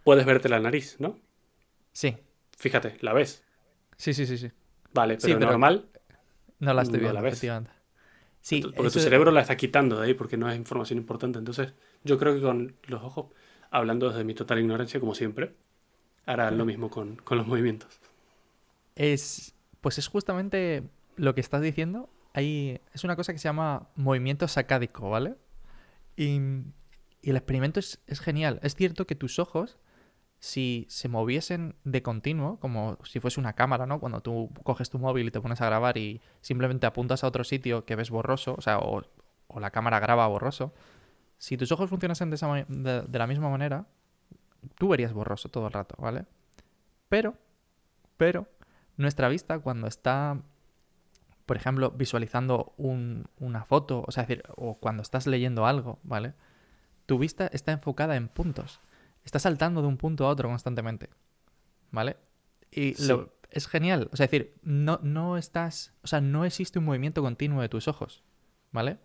puedes 0.05 0.25
verte 0.25 0.49
la 0.49 0.61
nariz, 0.61 0.97
¿no? 0.99 1.19
Sí, 1.93 2.17
Fíjate, 2.57 2.97
la 3.01 3.13
ves. 3.13 3.43
sí, 3.97 4.13
sí, 4.15 4.27
sí, 4.27 4.37
sí. 4.39 4.51
Vale, 4.93 5.15
Sí, 5.15 5.29
pero, 5.29 5.39
pero- 5.39 5.51
normal, 5.53 5.89
No 6.59 6.75
la 6.75 6.83
estoy 6.83 6.99
No 6.99 7.01
viendo, 7.05 7.15
la 7.15 7.23
ves. 7.23 7.39
Sí, 8.43 8.61
porque 8.63 8.91
tu 8.91 9.01
cerebro 9.01 9.31
la 9.31 9.41
está 9.41 9.57
quitando 9.57 9.99
de 9.99 10.07
ahí 10.07 10.15
porque 10.15 10.37
no 10.37 10.51
es 10.51 10.57
información 10.57 10.99
importante. 10.99 11.39
Entonces, 11.39 11.73
yo 12.05 12.19
creo 12.19 12.35
que 12.35 12.41
con 12.43 12.77
los 12.87 13.03
ojos, 13.03 13.27
hablando 13.71 14.09
desde 14.09 14.25
mi 14.25 14.35
total 14.35 14.59
ignorancia, 14.61 15.01
como 15.01 15.15
siempre, 15.15 15.55
hará 16.27 16.51
lo 16.51 16.65
mismo 16.65 16.91
con, 16.91 17.17
con 17.17 17.39
los 17.39 17.47
movimientos. 17.47 17.99
Es, 18.95 19.55
pues 19.81 19.99
es 19.99 20.09
justamente 20.09 20.85
lo 21.17 21.35
que 21.35 21.41
estás 21.41 21.63
diciendo. 21.63 22.11
Hay, 22.33 22.81
es 22.93 23.05
una 23.05 23.17
cosa 23.17 23.33
que 23.33 23.39
se 23.39 23.45
llama 23.45 23.89
movimiento 23.97 24.47
sacádico, 24.49 25.11
¿vale? 25.11 25.37
Y, 26.17 26.41
y 27.23 27.31
el 27.31 27.37
experimento 27.37 27.81
es, 27.81 28.01
es 28.07 28.21
genial. 28.21 28.61
Es 28.63 28.75
cierto 28.75 29.07
que 29.07 29.15
tus 29.15 29.39
ojos, 29.39 29.79
si 30.39 30.87
se 30.89 31.09
moviesen 31.09 31.77
de 31.85 32.03
continuo, 32.03 32.59
como 32.61 32.99
si 33.05 33.21
fuese 33.21 33.41
una 33.41 33.55
cámara, 33.55 33.87
¿no? 33.87 34.01
Cuando 34.01 34.21
tú 34.23 34.51
coges 34.63 34.91
tu 34.91 34.99
móvil 34.99 35.29
y 35.29 35.31
te 35.31 35.41
pones 35.41 35.61
a 35.61 35.67
grabar 35.67 35.99
y 35.99 36.21
simplemente 36.41 36.87
apuntas 36.87 37.25
a 37.25 37.27
otro 37.27 37.45
sitio 37.45 37.85
que 37.85 37.97
ves 37.97 38.11
borroso, 38.11 38.55
o 38.57 38.61
sea, 38.61 38.79
o, 38.79 39.03
la 39.59 39.71
cámara 39.71 39.99
graba 40.01 40.27
borroso, 40.29 40.73
si 41.37 41.57
tus 41.57 41.73
ojos 41.73 41.91
funcionasen 41.91 42.31
de, 42.31 42.37
esa 42.37 42.65
de 42.69 43.19
la 43.19 43.27
misma 43.27 43.51
manera, 43.51 43.87
tú 44.77 44.89
verías 44.89 45.13
borroso 45.13 45.49
todo 45.49 45.67
el 45.67 45.73
rato, 45.73 45.97
¿vale? 45.99 46.25
Pero, 47.09 47.35
pero, 48.17 48.47
nuestra 49.01 49.29
vista 49.29 49.59
cuando 49.59 49.87
está, 49.87 50.41
por 51.47 51.57
ejemplo, 51.57 51.91
visualizando 51.91 52.73
un- 52.77 53.27
una 53.39 53.65
foto, 53.65 54.05
o 54.07 54.13
sea, 54.13 54.23
es 54.25 54.29
decir, 54.29 54.45
o 54.57 54.75
cuando 54.79 55.03
estás 55.03 55.27
leyendo 55.27 55.67
algo, 55.67 55.99
¿vale? 56.03 56.35
Tu 57.07 57.19
vista 57.19 57.49
está 57.49 57.73
enfocada 57.73 58.17
en 58.17 58.29
puntos. 58.29 58.81
Está 59.25 59.39
saltando 59.39 59.83
de 59.83 59.89
un 59.89 59.97
punto 59.97 60.27
a 60.27 60.29
otro 60.31 60.49
constantemente, 60.49 61.11
¿vale? 61.91 62.17
Y 62.71 62.95
Sí. 62.95 63.09
lo- 63.09 63.33
es 63.51 63.67
genial. 63.67 64.09
O 64.13 64.17
sea, 64.17 64.27
es 64.27 64.31
decir, 64.31 64.55
no, 64.63 65.01
no 65.03 65.37
estás, 65.37 65.93
o 66.03 66.07
sea, 66.07 66.21
no 66.21 66.45
existe 66.45 66.79
un 66.79 66.85
movimiento 66.85 67.21
continuo 67.21 67.61
de 67.63 67.69
tus 67.69 67.89
ojos, 67.89 68.23
¿vale? 68.71 68.99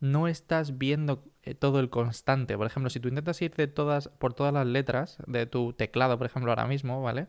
No 0.00 0.26
estás 0.26 0.78
viendo 0.78 1.24
eh, 1.44 1.54
todo 1.54 1.78
el 1.78 1.90
constante. 1.90 2.56
Por 2.56 2.66
ejemplo, 2.66 2.88
si 2.90 2.98
tú 3.00 3.08
intentas 3.08 3.40
ir 3.42 3.54
de 3.54 3.66
todas, 3.68 4.08
por 4.08 4.32
todas 4.34 4.52
las 4.52 4.66
letras 4.66 5.18
de 5.26 5.44
tu 5.46 5.74
teclado, 5.74 6.16
por 6.18 6.26
ejemplo, 6.26 6.50
ahora 6.50 6.66
mismo, 6.66 7.02
¿vale? 7.02 7.28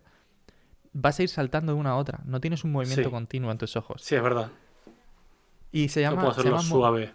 Vas 0.98 1.20
a 1.20 1.24
ir 1.24 1.30
saltando 1.30 1.74
de 1.74 1.80
una 1.80 1.92
a 1.92 1.96
otra. 1.98 2.22
No 2.24 2.40
tienes 2.40 2.64
un 2.64 2.72
movimiento 2.72 3.04
Sí. 3.04 3.10
continuo 3.12 3.52
en 3.52 3.58
tus 3.58 3.76
ojos. 3.76 4.02
Sí, 4.02 4.16
es 4.16 4.24
verdad. 4.24 4.50
Y 5.74 5.90
se 5.90 6.02
No 6.04 6.10
llama, 6.12 6.22
puedo 6.22 6.34
se 6.34 6.40
hacerlo 6.40 6.58
llama 6.58 6.70
suave. 6.70 7.14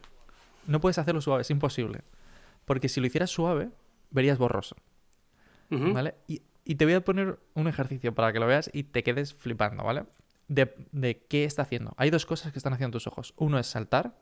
No 0.67 0.81
puedes 0.81 0.99
hacerlo 0.99 1.21
suave, 1.23 1.41
es 1.43 1.51
imposible. 1.51 2.03
Porque 2.67 2.91
si 2.91 3.01
lo 3.01 3.07
hicieras 3.07 3.31
suave, 3.31 3.71
verías 4.11 4.37
borroso. 4.39 4.77
¿Vale? 5.71 6.15
Y, 6.27 6.43
y 6.65 6.75
te 6.75 6.85
voy 6.85 6.95
a 6.95 7.01
poner 7.05 7.39
un 7.55 7.69
ejercicio 7.69 8.15
para 8.15 8.33
que 8.33 8.39
lo 8.41 8.47
veas 8.47 8.69
y 8.73 8.83
te 8.83 9.03
quedes 9.03 9.33
flipando, 9.33 9.83
¿vale? 9.85 10.05
De, 10.49 10.75
de 10.93 11.25
qué 11.29 11.45
está 11.45 11.63
haciendo. 11.63 11.95
Hay 11.97 12.11
dos 12.11 12.27
cosas 12.27 12.53
que 12.53 12.59
están 12.59 12.73
haciendo 12.75 12.97
tus 12.97 13.07
ojos. 13.07 13.33
Uno 13.39 13.59
es 13.59 13.67
saltar, 13.69 14.15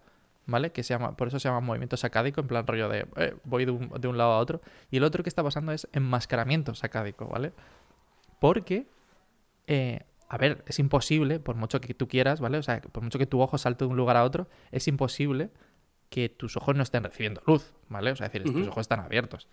¿vale? 0.46 0.70
Que 0.72 0.82
se 0.84 0.94
llama, 0.94 1.16
por 1.16 1.28
eso 1.28 1.40
se 1.40 1.48
llama 1.48 1.60
movimiento 1.60 1.96
sacádico, 1.96 2.42
en 2.42 2.46
plan 2.46 2.66
rollo 2.66 2.88
de 2.90 3.06
eh, 3.16 3.34
voy 3.44 3.64
de 3.64 3.72
un, 3.72 3.88
de 3.98 4.06
un 4.08 4.18
lado 4.18 4.32
a 4.32 4.38
otro. 4.38 4.60
Y 4.90 4.98
el 4.98 5.04
otro 5.04 5.22
que 5.24 5.28
está 5.30 5.42
pasando 5.42 5.72
es 5.72 5.88
enmascaramiento 5.92 6.74
sacádico, 6.74 7.26
¿vale? 7.26 7.52
Porque, 8.40 8.86
eh, 9.68 10.00
a 10.28 10.36
ver, 10.36 10.64
es 10.66 10.78
imposible, 10.78 11.38
por 11.40 11.54
mucho 11.56 11.80
que 11.80 11.94
tú 11.94 12.08
quieras, 12.08 12.40
¿vale? 12.40 12.58
O 12.58 12.62
sea, 12.62 12.80
por 12.82 13.02
mucho 13.02 13.18
que 13.18 13.26
tu 13.26 13.40
ojo 13.40 13.56
salte 13.56 13.84
de 13.84 13.90
un 13.90 13.96
lugar 13.96 14.16
a 14.16 14.24
otro, 14.24 14.48
es 14.72 14.88
imposible 14.88 15.50
que 16.10 16.28
tus 16.28 16.56
ojos 16.56 16.74
no 16.74 16.82
estén 16.82 17.04
recibiendo 17.04 17.40
luz, 17.46 17.72
¿vale? 17.88 18.10
O 18.10 18.16
sea, 18.16 18.26
es 18.26 18.32
decir, 18.32 18.50
tus 18.52 18.66
ojos 18.68 18.82
están 18.82 19.00
abiertos. 19.00 19.46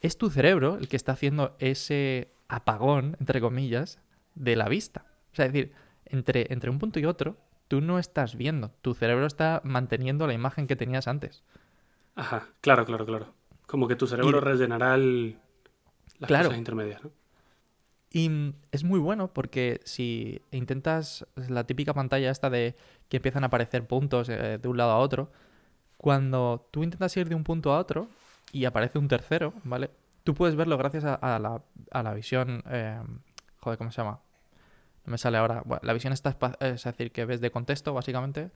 Es 0.00 0.18
tu 0.18 0.30
cerebro 0.30 0.76
el 0.76 0.88
que 0.88 0.96
está 0.96 1.12
haciendo 1.12 1.56
ese 1.58 2.32
apagón, 2.48 3.16
entre 3.20 3.40
comillas, 3.40 3.98
de 4.34 4.56
la 4.56 4.68
vista. 4.68 5.06
O 5.32 5.36
sea, 5.36 5.46
es 5.46 5.52
decir, 5.52 5.72
entre, 6.06 6.52
entre 6.52 6.70
un 6.70 6.78
punto 6.78 6.98
y 7.00 7.04
otro, 7.06 7.36
tú 7.68 7.80
no 7.80 7.98
estás 7.98 8.36
viendo. 8.36 8.70
Tu 8.82 8.94
cerebro 8.94 9.26
está 9.26 9.60
manteniendo 9.64 10.26
la 10.26 10.34
imagen 10.34 10.66
que 10.66 10.76
tenías 10.76 11.08
antes. 11.08 11.42
Ajá, 12.14 12.48
claro, 12.60 12.84
claro, 12.84 13.06
claro. 13.06 13.34
Como 13.66 13.88
que 13.88 13.96
tu 13.96 14.06
cerebro 14.06 14.38
Y- 14.38 14.40
rellenará 14.40 14.94
el- 14.94 15.38
las 16.18 16.28
Claro. 16.28 16.44
cosas 16.46 16.58
intermedias, 16.58 17.02
¿no? 17.02 17.10
Y 18.12 18.28
mm, 18.28 18.54
es 18.72 18.84
muy 18.84 19.00
bueno 19.00 19.32
porque 19.32 19.80
si 19.84 20.42
intentas 20.50 21.26
la 21.48 21.64
típica 21.64 21.94
pantalla 21.94 22.30
esta 22.30 22.50
de 22.50 22.76
que 23.08 23.16
empiezan 23.16 23.44
a 23.44 23.46
aparecer 23.46 23.86
puntos 23.86 24.28
eh, 24.28 24.58
de 24.58 24.68
un 24.68 24.76
lado 24.76 24.90
a 24.90 24.98
otro, 24.98 25.30
cuando 25.96 26.68
tú 26.70 26.82
intentas 26.82 27.16
ir 27.16 27.28
de 27.28 27.34
un 27.34 27.44
punto 27.44 27.72
a 27.72 27.78
otro 27.78 28.08
y 28.52 28.64
aparece 28.64 28.98
un 28.98 29.08
tercero, 29.08 29.54
¿vale? 29.64 29.90
Tú 30.24 30.34
puedes 30.34 30.56
verlo 30.56 30.76
gracias 30.76 31.04
a, 31.04 31.14
a 31.14 31.38
la, 31.38 31.62
a 31.90 32.02
la 32.02 32.14
visión... 32.14 32.62
eh, 32.68 33.00
joder, 33.60 33.78
¿cómo 33.78 33.90
se 33.90 33.96
llama? 33.98 34.20
No 35.04 35.10
me 35.12 35.18
sale 35.18 35.38
ahora. 35.38 35.62
Bueno, 35.64 35.80
la 35.84 35.92
visión 35.92 36.12
está... 36.12 36.36
Es 36.60 36.84
decir, 36.84 37.12
que 37.12 37.24
ves 37.24 37.40
de 37.40 37.50
contexto, 37.50 37.94
básicamente. 37.94 38.50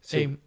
Sí. 0.00 0.18
Eh, 0.18 0.38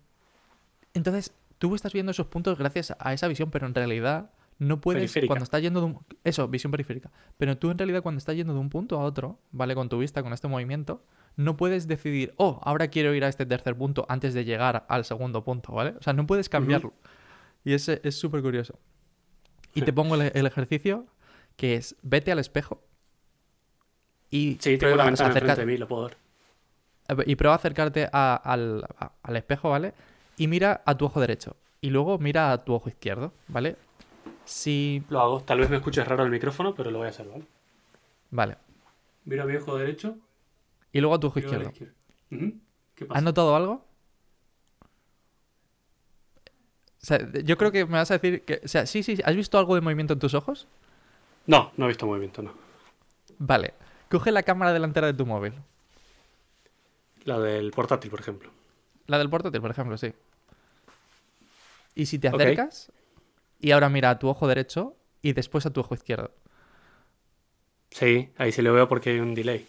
entonces, 0.93 1.33
tú 1.57 1.75
estás 1.75 1.93
viendo 1.93 2.11
esos 2.11 2.27
puntos 2.27 2.57
gracias 2.57 2.95
a 2.99 3.13
esa 3.13 3.27
visión, 3.27 3.51
pero 3.51 3.67
en 3.67 3.75
realidad 3.75 4.31
no 4.59 4.79
puedes. 4.79 5.01
Periférica. 5.01 5.27
Cuando 5.31 5.43
estás 5.43 5.61
yendo 5.61 5.79
de 5.81 5.85
un. 5.87 5.99
Eso, 6.23 6.47
visión 6.47 6.71
periférica. 6.71 7.11
Pero 7.37 7.57
tú 7.57 7.71
en 7.71 7.77
realidad, 7.77 8.01
cuando 8.01 8.17
estás 8.19 8.35
yendo 8.35 8.53
de 8.53 8.59
un 8.59 8.69
punto 8.69 8.99
a 8.99 9.03
otro, 9.03 9.39
¿vale? 9.51 9.75
Con 9.75 9.89
tu 9.89 9.99
vista, 9.99 10.23
con 10.23 10.31
este 10.33 10.47
movimiento, 10.47 11.03
no 11.35 11.57
puedes 11.57 11.87
decidir, 11.87 12.33
oh, 12.37 12.61
ahora 12.63 12.87
quiero 12.87 13.13
ir 13.13 13.25
a 13.25 13.27
este 13.27 13.45
tercer 13.45 13.75
punto 13.75 14.05
antes 14.09 14.33
de 14.33 14.45
llegar 14.45 14.85
al 14.87 15.03
segundo 15.05 15.43
punto, 15.43 15.73
¿vale? 15.73 15.95
O 15.99 16.01
sea, 16.01 16.13
no 16.13 16.25
puedes 16.25 16.47
cambiarlo. 16.49 16.93
Y 17.63 17.73
ese 17.73 17.99
es 18.03 18.15
súper 18.17 18.41
curioso. 18.41 18.79
Y 19.73 19.81
te 19.81 19.91
pongo 19.91 20.15
el, 20.15 20.31
el 20.33 20.45
ejercicio 20.45 21.05
que 21.57 21.75
es: 21.75 21.95
vete 22.01 22.31
al 22.31 22.39
espejo. 22.39 22.81
Y 24.31 24.57
Sí, 24.59 24.77
tengo 24.77 24.95
la 24.95 25.05
ventana 25.05 25.29
acerca- 25.31 25.55
de 25.55 25.65
mí, 25.65 25.77
lo 25.77 25.87
puedo 25.87 26.03
ver. 26.05 26.17
y 27.27 27.35
prueba 27.35 27.53
a 27.53 27.57
acercarte 27.57 28.09
a- 28.11 28.35
al, 28.35 28.83
a- 28.97 29.11
al 29.21 29.35
espejo, 29.35 29.69
¿vale? 29.69 29.93
Y 30.37 30.47
mira 30.47 30.81
a 30.85 30.97
tu 30.97 31.05
ojo 31.05 31.19
derecho. 31.21 31.55
Y 31.81 31.89
luego 31.91 32.17
mira 32.17 32.51
a 32.51 32.63
tu 32.63 32.73
ojo 32.73 32.89
izquierdo, 32.89 33.31
¿vale? 33.47 33.75
Si. 34.45 35.03
Lo 35.09 35.19
hago. 35.19 35.41
Tal 35.41 35.59
vez 35.59 35.69
me 35.69 35.77
escuches 35.77 36.07
raro 36.07 36.23
el 36.23 36.29
micrófono, 36.29 36.75
pero 36.75 36.91
lo 36.91 36.99
voy 36.99 37.07
a 37.07 37.09
hacer, 37.09 37.27
¿vale? 37.27 37.45
Vale. 38.31 38.57
Miro 39.25 39.43
a 39.43 39.45
mi 39.45 39.55
ojo 39.55 39.77
derecho. 39.77 40.17
Y 40.91 41.01
luego 41.01 41.15
a 41.15 41.19
tu 41.19 41.27
ojo 41.27 41.39
izquierdo. 41.39 41.73
¿Has 43.09 43.23
notado 43.23 43.55
algo? 43.55 43.73
O 47.01 47.05
sea, 47.05 47.19
yo 47.43 47.57
creo 47.57 47.71
que 47.71 47.85
me 47.85 47.93
vas 47.93 48.09
a 48.11 48.17
decir 48.17 48.43
que. 48.43 48.61
O 48.63 48.67
sea, 48.67 48.85
sí, 48.85 49.03
sí. 49.03 49.17
¿Has 49.25 49.35
visto 49.35 49.57
algo 49.57 49.75
de 49.75 49.81
movimiento 49.81 50.13
en 50.13 50.19
tus 50.19 50.33
ojos? 50.33 50.67
No, 51.47 51.71
no 51.77 51.85
he 51.85 51.87
visto 51.89 52.07
movimiento, 52.07 52.41
no. 52.41 52.53
Vale. 53.37 53.73
Coge 54.09 54.31
la 54.31 54.43
cámara 54.43 54.73
delantera 54.73 55.07
de 55.07 55.13
tu 55.13 55.25
móvil. 55.25 55.53
La 57.25 57.39
del 57.39 57.71
portátil, 57.71 58.09
por 58.09 58.19
ejemplo. 58.19 58.51
La 59.07 59.17
del 59.17 59.29
portátil, 59.29 59.61
por 59.61 59.71
ejemplo, 59.71 59.97
sí. 59.97 60.13
Y 61.95 62.05
si 62.05 62.19
te 62.19 62.27
acercas. 62.27 62.91
Y 63.59 63.71
ahora 63.71 63.89
mira 63.89 64.09
a 64.11 64.19
tu 64.19 64.27
ojo 64.29 64.47
derecho 64.47 64.97
y 65.21 65.33
después 65.33 65.65
a 65.65 65.71
tu 65.73 65.81
ojo 65.81 65.93
izquierdo. 65.95 66.31
Sí, 67.89 68.31
ahí 68.37 68.51
sí 68.51 68.61
lo 68.61 68.73
veo 68.73 68.87
porque 68.87 69.09
hay 69.11 69.19
un 69.19 69.33
delay. 69.33 69.67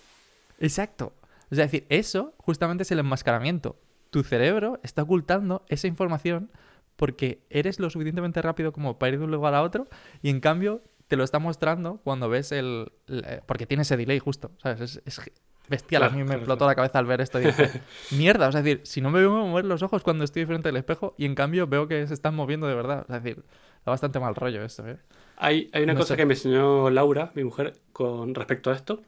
Exacto. 0.59 1.13
O 1.51 1.55
sea, 1.55 1.65
es 1.65 1.71
decir, 1.73 1.87
eso 1.91 2.35
justamente 2.39 2.83
es 2.83 2.91
el 2.91 2.99
enmascaramiento. 2.99 3.77
Tu 4.11 4.23
cerebro 4.23 4.81
está 4.83 5.03
ocultando 5.03 5.65
esa 5.69 5.87
información 5.87 6.51
porque 6.97 7.45
eres 7.51 7.79
lo 7.79 7.91
suficientemente 7.91 8.41
rápido 8.43 8.73
como 8.73 8.99
para 8.99 9.13
ir 9.13 9.19
de 9.19 9.25
un 9.25 9.31
lugar 9.31 9.55
a 9.55 9.63
otro 9.63 9.87
y 10.23 10.31
en 10.31 10.41
cambio 10.41 10.83
te 11.09 11.17
lo 11.17 11.25
está 11.25 11.39
mostrando 11.39 11.99
cuando 12.03 12.29
ves 12.29 12.53
el... 12.53 12.93
el- 13.07 13.43
porque 13.47 13.67
tiene 13.67 13.83
ese 13.83 13.97
delay 13.97 14.19
justo, 14.19 14.51
¿sabes? 14.63 14.81
Es, 14.81 15.03
es 15.05 15.21
bestial. 15.69 16.03
a 16.05 16.11
mí 16.11 16.25
me 16.25 16.35
claro, 16.35 16.37
explotó 16.37 16.65
claro. 16.65 16.67
la 16.67 16.75
cabeza 16.75 16.99
al 16.99 17.07
ver 17.07 17.21
esto 17.21 17.41
y 17.41 17.45
dije, 17.47 17.73
mierda, 18.11 18.49
o 18.49 18.53
sea, 18.53 18.61
es 18.61 18.65
decir, 18.65 18.81
si 18.87 19.01
no 19.01 19.11
me 19.11 19.21
veo 19.21 19.31
mover 19.31 19.65
los 19.65 19.83
ojos 19.83 20.03
cuando 20.03 20.25
estoy 20.25 20.47
frente 20.47 20.69
al 20.71 20.77
espejo 20.77 21.15
y 21.19 21.27
en 21.27 21.35
cambio 21.35 21.67
veo 21.67 21.87
que 21.89 22.07
se 22.07 22.15
están 22.15 22.35
moviendo 22.35 22.67
de 22.67 22.75
verdad. 22.75 23.03
O 23.05 23.07
sea, 23.09 23.17
es 23.19 23.23
decir, 23.25 23.45
da 23.87 23.93
bastante 23.93 24.21
mal 24.21 24.35
rollo 24.35 24.63
esto, 24.65 24.87
¿eh? 24.89 24.99
Hay, 25.37 25.71
hay 25.73 25.83
una 25.83 25.95
No 25.95 26.01
cosa 26.01 26.17
sé. 26.17 26.17
que 26.17 26.27
me 26.27 26.35
enseñó 26.35 26.91
Laura, 26.91 27.33
mi 27.35 27.45
mujer, 27.45 27.75
con 27.93 28.35
respecto 28.35 28.71
a 28.71 28.75
esto, 28.75 29.03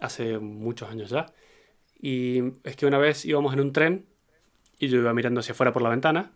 hace 0.00 0.38
muchos 0.38 0.90
años 0.90 1.10
ya. 1.10 1.26
Y 2.00 2.40
es 2.64 2.76
que 2.76 2.86
una 2.86 2.98
vez 2.98 3.24
íbamos 3.26 3.54
en 3.54 3.60
un 3.60 3.72
tren 3.72 4.06
y 4.78 4.88
yo 4.88 4.98
iba 4.98 5.14
mirando 5.14 5.40
hacia 5.40 5.52
afuera 5.52 5.72
por 5.72 5.82
la 5.82 5.90
ventana 5.90 6.32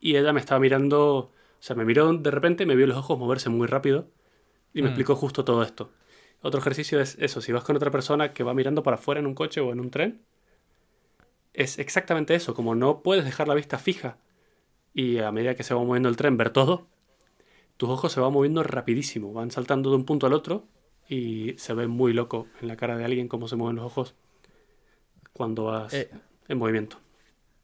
y 0.00 0.16
ella 0.16 0.32
me 0.32 0.40
estaba 0.40 0.60
mirando, 0.60 1.16
o 1.16 1.32
sea, 1.60 1.76
me 1.76 1.84
miró 1.84 2.12
de 2.14 2.30
repente, 2.32 2.66
me 2.66 2.76
vio 2.76 2.86
los 2.88 2.98
ojos 2.98 3.18
moverse 3.18 3.50
muy 3.50 3.66
rápido 3.68 4.08
y 4.74 4.82
me 4.82 4.88
Mm. 4.88 4.90
explicó 4.90 5.16
justo 5.16 5.44
todo 5.44 5.62
esto. 5.64 5.92
Otro 6.42 6.60
ejercicio 6.60 7.00
es 7.00 7.16
eso, 7.20 7.40
si 7.42 7.52
vas 7.52 7.64
con 7.64 7.76
otra 7.76 7.90
persona 7.92 8.32
que 8.34 8.44
va 8.44 8.54
mirando 8.54 8.82
para 8.84 8.96
afuera 8.96 9.20
en 9.20 9.26
un 9.26 9.34
coche 9.34 9.60
o 9.60 9.72
en 9.72 9.80
un 9.80 9.90
tren, 9.90 10.22
es 11.52 11.78
exactamente 11.78 12.34
eso, 12.34 12.54
como 12.54 12.74
no 12.74 13.02
puedes 13.02 13.24
dejar 13.24 13.48
la 13.48 13.54
vista 13.54 13.78
fija 13.78 14.16
y 14.94 15.18
a 15.18 15.32
medida 15.32 15.54
que 15.54 15.62
se 15.62 15.74
va 15.74 15.82
moviendo 15.82 16.08
el 16.08 16.16
tren 16.16 16.36
ver 16.36 16.50
todo, 16.50 16.86
tus 17.76 17.88
ojos 17.90 18.12
se 18.12 18.20
van 18.20 18.32
moviendo 18.32 18.62
rapidísimo, 18.62 19.32
van 19.32 19.50
saltando 19.50 19.90
de 19.90 19.96
un 19.96 20.04
punto 20.04 20.26
al 20.26 20.32
otro 20.34 20.66
y 21.08 21.54
se 21.58 21.74
ve 21.74 21.88
muy 21.88 22.12
loco 22.12 22.48
en 22.60 22.68
la 22.68 22.76
cara 22.76 22.96
de 22.96 23.04
alguien 23.04 23.28
cómo 23.28 23.48
se 23.48 23.56
mueven 23.56 23.76
los 23.76 23.86
ojos 23.86 24.14
cuando 25.32 25.64
vas 25.64 25.92
Eh, 25.94 26.10
en 26.48 26.58
movimiento. 26.58 26.98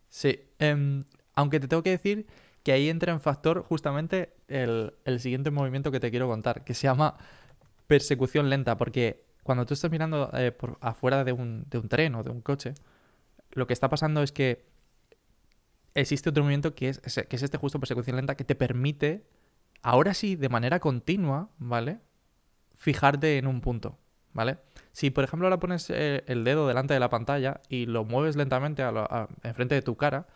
Sí, 0.09 0.41
em, 0.59 1.05
aunque 1.35 1.61
te 1.61 1.69
tengo 1.69 1.83
que 1.83 1.91
decir 1.91 2.27
que 2.63 2.73
ahí 2.73 2.89
entra 2.89 3.13
en 3.13 3.21
factor 3.21 3.63
justamente 3.63 4.35
el, 4.49 4.95
el 5.05 5.21
siguiente 5.21 5.51
movimiento 5.51 5.91
que 5.91 6.01
te 6.01 6.11
quiero 6.11 6.29
contar, 6.29 6.65
que 6.65 6.75
se 6.75 6.83
llama 6.85 7.17
persecución 7.87 8.51
lenta, 8.51 8.77
porque 8.77 9.25
cuando 9.43 9.65
tú 9.67 9.75
estás 9.75 9.91
mirando 9.91 10.31
eh, 10.35 10.53
por 10.53 10.77
afuera 10.81 11.25
de 11.25 11.33
un, 11.33 11.65
de 11.71 11.79
un 11.79 11.89
tren 11.89 12.15
o 12.15 12.23
de 12.23 12.31
un 12.31 12.41
coche, 12.43 12.75
lo 13.53 13.67
que 13.67 13.73
está 13.73 13.89
pasando 13.89 14.23
es 14.23 14.33
que 14.33 14.65
existe 16.01 16.31
otro 16.31 16.43
movimiento 16.43 16.75
que 16.75 16.89
es, 16.89 17.01
que 17.01 17.37
es 17.37 17.43
este 17.43 17.59
justo 17.59 17.79
persecución 17.81 18.17
lenta 18.17 18.37
que 18.37 18.45
te 18.45 18.55
permite, 18.55 19.27
ahora 19.83 20.15
sí, 20.15 20.37
de 20.37 20.49
manera 20.49 20.81
continua, 20.81 21.51
¿vale? 21.59 21.99
Fijarte 22.75 23.39
en 23.39 23.47
un 23.47 23.61
punto, 23.61 23.99
¿vale? 24.33 24.59
Si, 24.93 25.11
por 25.11 25.25
ejemplo, 25.25 25.47
ahora 25.47 25.59
pones 25.59 25.91
eh, 25.91 26.23
el 26.27 26.45
dedo 26.45 26.69
delante 26.69 26.95
de 26.95 27.01
la 27.01 27.09
pantalla 27.11 27.61
y 27.69 27.87
lo 27.87 28.05
mueves 28.05 28.37
lentamente 28.37 28.83
a 28.83 28.93
lo- 28.93 29.11
a- 29.13 29.29
enfrente 29.43 29.75
de 29.75 29.83
tu 29.83 29.97
cara, 29.97 30.27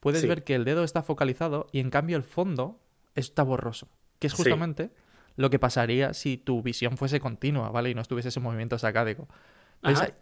puedes 0.00 0.20
Sí. 0.22 0.28
ver 0.28 0.44
que 0.44 0.54
el 0.54 0.64
dedo 0.64 0.84
está 0.84 1.02
focalizado 1.02 1.66
y 1.72 1.80
en 1.80 1.90
cambio 1.90 2.16
el 2.16 2.22
fondo 2.22 2.80
está 3.14 3.42
borroso. 3.42 3.88
Que 4.18 4.26
es 4.26 4.32
Sí. 4.34 4.38
justamente 4.42 4.90
lo 5.36 5.50
que 5.50 5.58
pasaría 5.58 6.14
si 6.14 6.36
tu 6.36 6.62
visión 6.62 6.96
fuese 6.96 7.20
continua, 7.20 7.70
¿vale? 7.70 7.90
Y 7.90 7.94
no 7.94 8.00
estuviese 8.02 8.28
ese 8.28 8.40
movimiento 8.40 8.78
sacádico. 8.78 9.28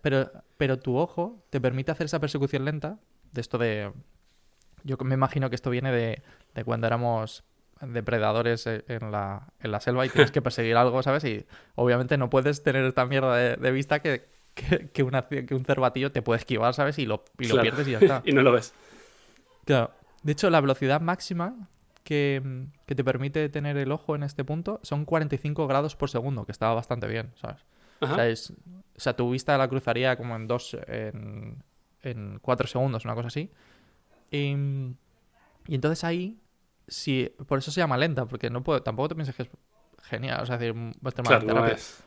Pero, 0.03 0.31
pero 0.57 0.79
tu 0.79 0.97
ojo 0.97 1.45
te 1.51 1.61
permite 1.61 1.93
hacer 1.93 2.07
esa 2.07 2.21
persecución 2.21 2.65
lenta 2.65 2.99
de 3.33 3.41
esto 3.41 3.57
de... 3.59 3.93
Yo 4.85 4.97
me 4.99 5.15
imagino 5.15 5.49
que 5.51 5.57
esto 5.57 5.71
viene 5.71 5.91
de, 5.91 6.23
de 6.55 6.65
cuando 6.65 6.87
éramos 6.87 7.43
depredadores 7.81 8.67
e- 8.67 8.85
en 8.89 9.11
la, 9.11 9.49
en 9.61 9.71
la 9.73 9.81
selva 9.81 10.07
y 10.07 10.09
tienes 10.11 10.31
que 10.31 10.41
perseguir 10.43 10.77
algo, 10.77 11.03
¿sabes? 11.03 11.25
Y 11.25 11.45
obviamente 11.75 12.17
no 12.19 12.31
puedes 12.31 12.63
tener 12.63 12.85
esta 12.85 13.05
mierda 13.07 13.35
de, 13.37 13.57
de 13.57 13.71
vista 13.73 14.01
que, 14.01 14.29
que, 14.55 14.89
que 14.91 15.03
una- 15.03 15.27
que 15.27 15.55
un 15.55 15.65
cervatillo 15.65 16.13
te 16.13 16.23
puede 16.23 16.39
esquivar, 16.39 16.73
¿sabes? 16.75 16.99
Y 16.99 17.07
lo, 17.07 17.25
y 17.39 17.45
lo 17.49 17.55
Claro. 17.55 17.63
pierdes 17.63 17.89
y 17.89 17.91
ya 17.93 17.99
está. 17.99 18.23
y 18.27 18.33
no 18.33 18.43
lo 18.43 18.53
ves. 18.53 18.73
Claro. 19.65 19.91
De 20.23 20.33
hecho, 20.33 20.51
la 20.51 20.61
velocidad 20.61 21.01
máxima 21.01 21.69
que, 22.03 22.67
que 22.87 22.95
te 22.95 23.05
permite 23.05 23.49
tener 23.49 23.77
el 23.77 23.91
ojo 23.93 24.15
en 24.15 24.23
este 24.23 24.45
punto 24.45 24.81
son 24.83 25.05
45 25.05 25.67
grados 25.67 25.97
por 25.97 26.11
segundo, 26.11 26.45
que 26.47 26.53
estaba 26.53 26.75
bastante 26.75 27.07
bien, 27.07 27.33
¿sabes? 27.37 27.65
O 28.01 28.15
sea, 28.15 28.29
es- 28.29 28.51
o 28.51 29.01
sea, 29.01 29.17
tu 29.17 29.31
vista 29.31 29.57
la 29.59 29.69
cruzaría 29.69 30.17
como 30.17 30.37
en 30.37 30.47
dos, 30.47 30.77
en, 30.87 31.63
en 32.03 32.39
cuatro 32.41 32.67
segundos, 32.69 33.05
una 33.07 33.15
cosa 33.15 33.29
así. 33.29 33.51
Y, 34.35 34.97
y 35.67 35.75
entonces 35.75 36.03
ahí, 36.05 36.41
si, 36.89 37.33
por 37.47 37.59
eso 37.59 37.71
se 37.71 37.81
llama 37.81 37.97
lenta, 37.97 38.27
porque 38.27 38.51
no 38.51 38.63
puedo, 38.65 38.83
tampoco 38.83 39.11
te 39.11 39.15
pienses 39.15 39.35
que 39.35 39.43
es 39.45 39.49
genial, 40.03 40.43
o 40.43 40.47
sea, 40.47 40.57
es 40.57 40.61
decir, 40.61 40.75
Claro, 41.23 41.47
no 41.47 41.55
rápido. 41.55 41.77
es. 41.77 42.03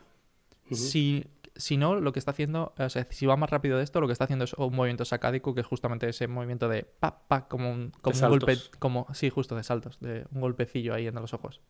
Si, 0.71 1.25
si 1.55 1.77
no, 1.77 1.95
lo 1.95 2.11
que 2.11 2.19
está 2.19 2.31
haciendo, 2.31 2.73
o 2.77 2.89
sea, 2.89 3.07
si 3.09 3.25
va 3.25 3.37
más 3.37 3.49
rápido 3.49 3.77
de 3.77 3.83
esto, 3.83 4.01
lo 4.01 4.07
que 4.07 4.13
está 4.13 4.25
haciendo 4.25 4.43
es 4.45 4.53
un 4.53 4.75
movimiento 4.75 5.05
sacádico, 5.05 5.55
que 5.55 5.61
es 5.61 5.67
justamente 5.67 6.09
ese 6.09 6.27
movimiento 6.27 6.67
de 6.67 6.83
pa, 6.83 7.27
pa, 7.27 7.47
como 7.47 7.71
un, 7.71 7.91
como 8.01 8.19
un 8.19 8.29
golpe, 8.29 8.57
como, 8.79 9.07
sí, 9.13 9.29
justo 9.29 9.55
de 9.55 9.63
saltos, 9.63 9.99
de 10.01 10.27
un 10.31 10.41
golpecillo 10.41 10.93
ahí 10.93 11.07
entre 11.07 11.21
los 11.21 11.33
ojos. 11.33 11.61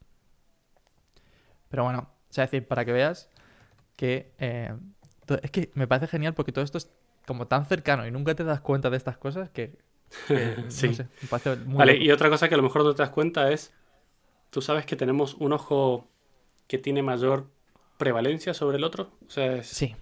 Pero 1.70 1.84
bueno, 1.84 2.10
o 2.30 2.34
sea, 2.34 2.46
es 2.46 2.52
decir, 2.52 2.68
para 2.68 2.84
que 2.84 2.94
veas 2.94 3.30
que 3.96 4.34
eh, 4.40 4.74
es 5.42 5.52
que 5.52 5.72
me 5.76 5.88
parece 5.88 6.08
genial 6.08 6.34
porque 6.34 6.52
todo 6.52 6.64
esto 6.64 6.78
es 6.78 6.90
como 7.26 7.48
tan 7.48 7.66
cercano 7.66 8.08
y 8.08 8.12
nunca 8.12 8.36
te 8.36 8.44
das 8.44 8.62
cuenta 8.62 8.90
de 8.90 8.98
estas 8.98 9.18
cosas 9.18 9.50
que, 9.50 9.78
no 10.30 10.72
Sí. 10.72 10.94
sé, 10.94 11.08
me 11.22 11.28
parece 11.30 11.56
muy 11.58 11.76
Vale, 11.78 11.94
loco. 11.94 12.04
y 12.06 12.12
otra 12.12 12.30
cosa 12.30 12.48
que 12.50 12.56
a 12.56 12.58
lo 12.58 12.64
mejor 12.64 12.84
no 12.84 12.94
te 12.96 13.02
das 13.04 13.12
cuenta 13.12 13.52
es, 13.52 13.74
tú 14.50 14.62
sabes 14.62 14.86
que 14.86 14.96
tenemos 14.96 15.36
un 15.36 15.54
ojo 15.54 16.08
que 16.68 16.78
tiene 16.78 17.02
mayor 17.04 17.48
prevalencia 17.98 18.54
sobre 18.54 18.78
el 18.78 18.84
otro. 18.84 19.12
O 19.28 19.30
sea, 19.30 19.56
es- 19.58 19.68
Sí, 19.68 19.96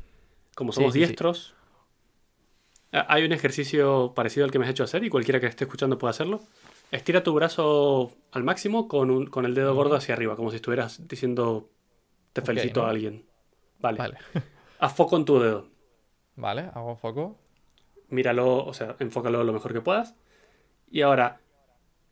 como 0.55 0.71
somos 0.71 0.93
sí, 0.93 0.99
sí. 0.99 1.05
diestros, 1.05 1.55
a- 2.91 3.13
hay 3.13 3.23
un 3.25 3.31
ejercicio 3.31 4.13
parecido 4.15 4.45
al 4.45 4.51
que 4.51 4.59
me 4.59 4.65
has 4.65 4.71
hecho 4.71 4.83
hacer 4.83 5.03
y 5.03 5.09
cualquiera 5.09 5.39
que 5.39 5.47
esté 5.47 5.63
escuchando 5.65 5.97
puede 5.97 6.11
hacerlo. 6.11 6.41
Estira 6.91 7.23
tu 7.23 7.33
brazo 7.33 8.11
al 8.31 8.43
máximo 8.43 8.87
con, 8.87 9.09
un- 9.09 9.25
con 9.27 9.45
el 9.45 9.55
dedo 9.55 9.73
gordo 9.75 9.95
hacia 9.95 10.13
arriba, 10.13 10.35
como 10.35 10.49
si 10.51 10.57
estuvieras 10.57 11.07
diciendo 11.07 11.69
te 12.33 12.41
felicito 12.41 12.81
¿no? 12.81 12.87
a 12.87 12.89
alguien. 12.91 13.25
Vale. 13.79 13.97
vale. 13.97 14.17
Haz 14.79 14.93
foco 14.93 15.17
en 15.17 15.25
tu 15.25 15.39
dedo. 15.39 15.67
Vale, 16.35 16.69
hago 16.73 16.95
foco. 16.97 17.37
Míralo, 18.09 18.65
o 18.65 18.73
sea, 18.73 18.95
enfócalo 18.99 19.43
lo 19.43 19.53
mejor 19.53 19.73
que 19.73 19.81
puedas. 19.81 20.15
Y 20.89 21.01
ahora, 21.01 21.41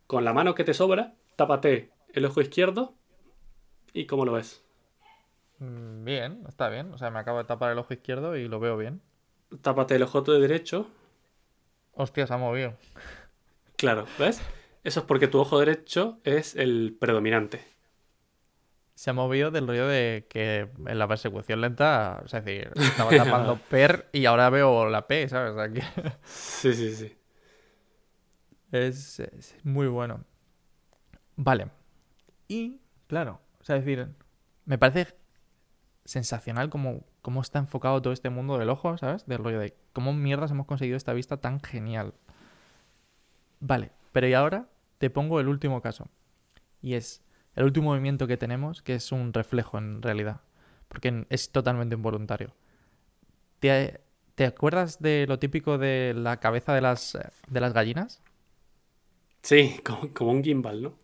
con 0.08 0.26
la 0.26 0.34
mano 0.34 0.56
que 0.56 0.64
te 0.64 0.74
sobra, 0.74 1.14
tápate 1.36 1.92
el 2.14 2.26
ojo 2.26 2.42
izquierdo. 2.42 2.94
¿Y 3.94 4.06
cómo 4.06 4.26
lo 4.26 4.34
ves? 4.34 4.64
Mm, 5.60 6.04
Bien, 6.04 6.44
está 6.48 6.70
bien. 6.70 6.94
O 6.94 6.98
sea, 6.98 7.12
me 7.12 7.20
acabo 7.20 7.38
de 7.38 7.46
tapar 7.46 7.72
el 7.72 7.78
ojo 7.78 7.94
izquierdo 7.94 8.36
y 8.36 8.48
lo 8.48 8.60
veo 8.60 8.78
bien. 8.78 9.02
Tápate 9.62 9.96
el 9.96 10.04
ojo 10.04 10.22
de 10.22 10.40
derecho. 10.40 10.88
Hostia, 11.94 12.26
se 12.26 12.34
ha 12.34 12.38
movido. 12.38 12.74
Claro, 13.78 14.06
¿ves? 14.18 14.42
Eso 14.84 15.02
es 15.02 15.06
porque 15.06 15.28
tu 15.28 15.40
ojo 15.40 15.60
derecho 15.60 16.20
es 16.24 16.56
el 16.56 16.98
predominante. 17.00 17.62
Se 18.96 19.10
ha 19.10 19.14
movido 19.14 19.50
del 19.52 19.68
rollo 19.68 19.88
de 19.88 20.28
que 20.30 20.70
en 20.86 21.00
la 21.00 21.08
persecución 21.08 21.62
lenta, 21.62 22.22
o 22.24 22.28
sea, 22.28 22.40
es 22.40 22.46
decir, 22.46 22.72
estaba 22.76 23.10
tapando 23.16 23.58
per 23.70 24.08
y 24.14 24.26
ahora 24.26 24.50
veo 24.50 24.88
la 24.88 25.08
P, 25.08 25.28
¿sabes? 25.30 25.52
O 25.52 25.56
sea, 25.56 25.70
que 25.72 25.82
Sí, 26.26 26.74
sí, 26.74 26.94
sí. 26.96 27.18
es, 28.72 29.20
es 29.20 29.56
muy 29.64 29.88
bueno. 29.88 30.24
Vale. 31.36 31.70
Y, 32.48 32.82
claro, 33.08 33.42
o 33.60 33.64
sea, 33.64 33.78
es 33.78 33.86
decir, 33.86 34.10
me 34.66 34.78
parece 34.78 35.16
sensacional 36.06 36.70
cómo, 36.70 37.04
cómo 37.22 37.42
está 37.42 37.60
enfocado 37.60 38.02
todo 38.02 38.14
este 38.14 38.30
mundo 38.30 38.58
del 38.58 38.70
ojo, 38.70 38.98
¿sabes? 38.98 39.26
Del 39.26 39.40
rollo 39.44 39.60
de 39.60 39.76
cómo 39.94 40.14
mierdas 40.14 40.52
hemos 40.52 40.68
conseguido 40.68 40.98
esta 40.98 41.14
vista 41.14 41.38
tan 41.38 41.62
genial. 41.62 42.14
Vale, 43.60 43.92
pero 44.12 44.28
y 44.28 44.34
ahora 44.34 44.68
te 44.98 45.10
pongo 45.10 45.40
el 45.40 45.48
último 45.48 45.82
caso. 45.82 46.08
Y 46.82 46.94
es 46.96 47.24
el 47.56 47.66
último 47.66 47.92
movimiento 47.92 48.28
que 48.28 48.38
tenemos, 48.38 48.82
que 48.82 48.96
es 48.96 49.12
un 49.12 49.34
reflejo 49.34 49.78
en 49.78 50.02
realidad. 50.02 50.42
Porque 50.88 51.26
es 51.30 51.52
totalmente 51.52 51.96
involuntario. 51.96 52.54
¿Te, 53.60 54.02
te 54.36 54.46
acuerdas 54.46 55.02
de 55.02 55.26
lo 55.28 55.40
típico 55.40 55.78
de 55.78 56.14
la 56.16 56.40
cabeza 56.40 56.74
de 56.74 56.82
las, 56.82 57.18
de 57.48 57.62
las 57.62 57.74
gallinas? 57.74 58.22
Sí, 59.44 59.80
como, 59.86 60.12
como 60.14 60.32
un 60.32 60.44
gimbal, 60.44 60.82
¿no? 60.82 61.00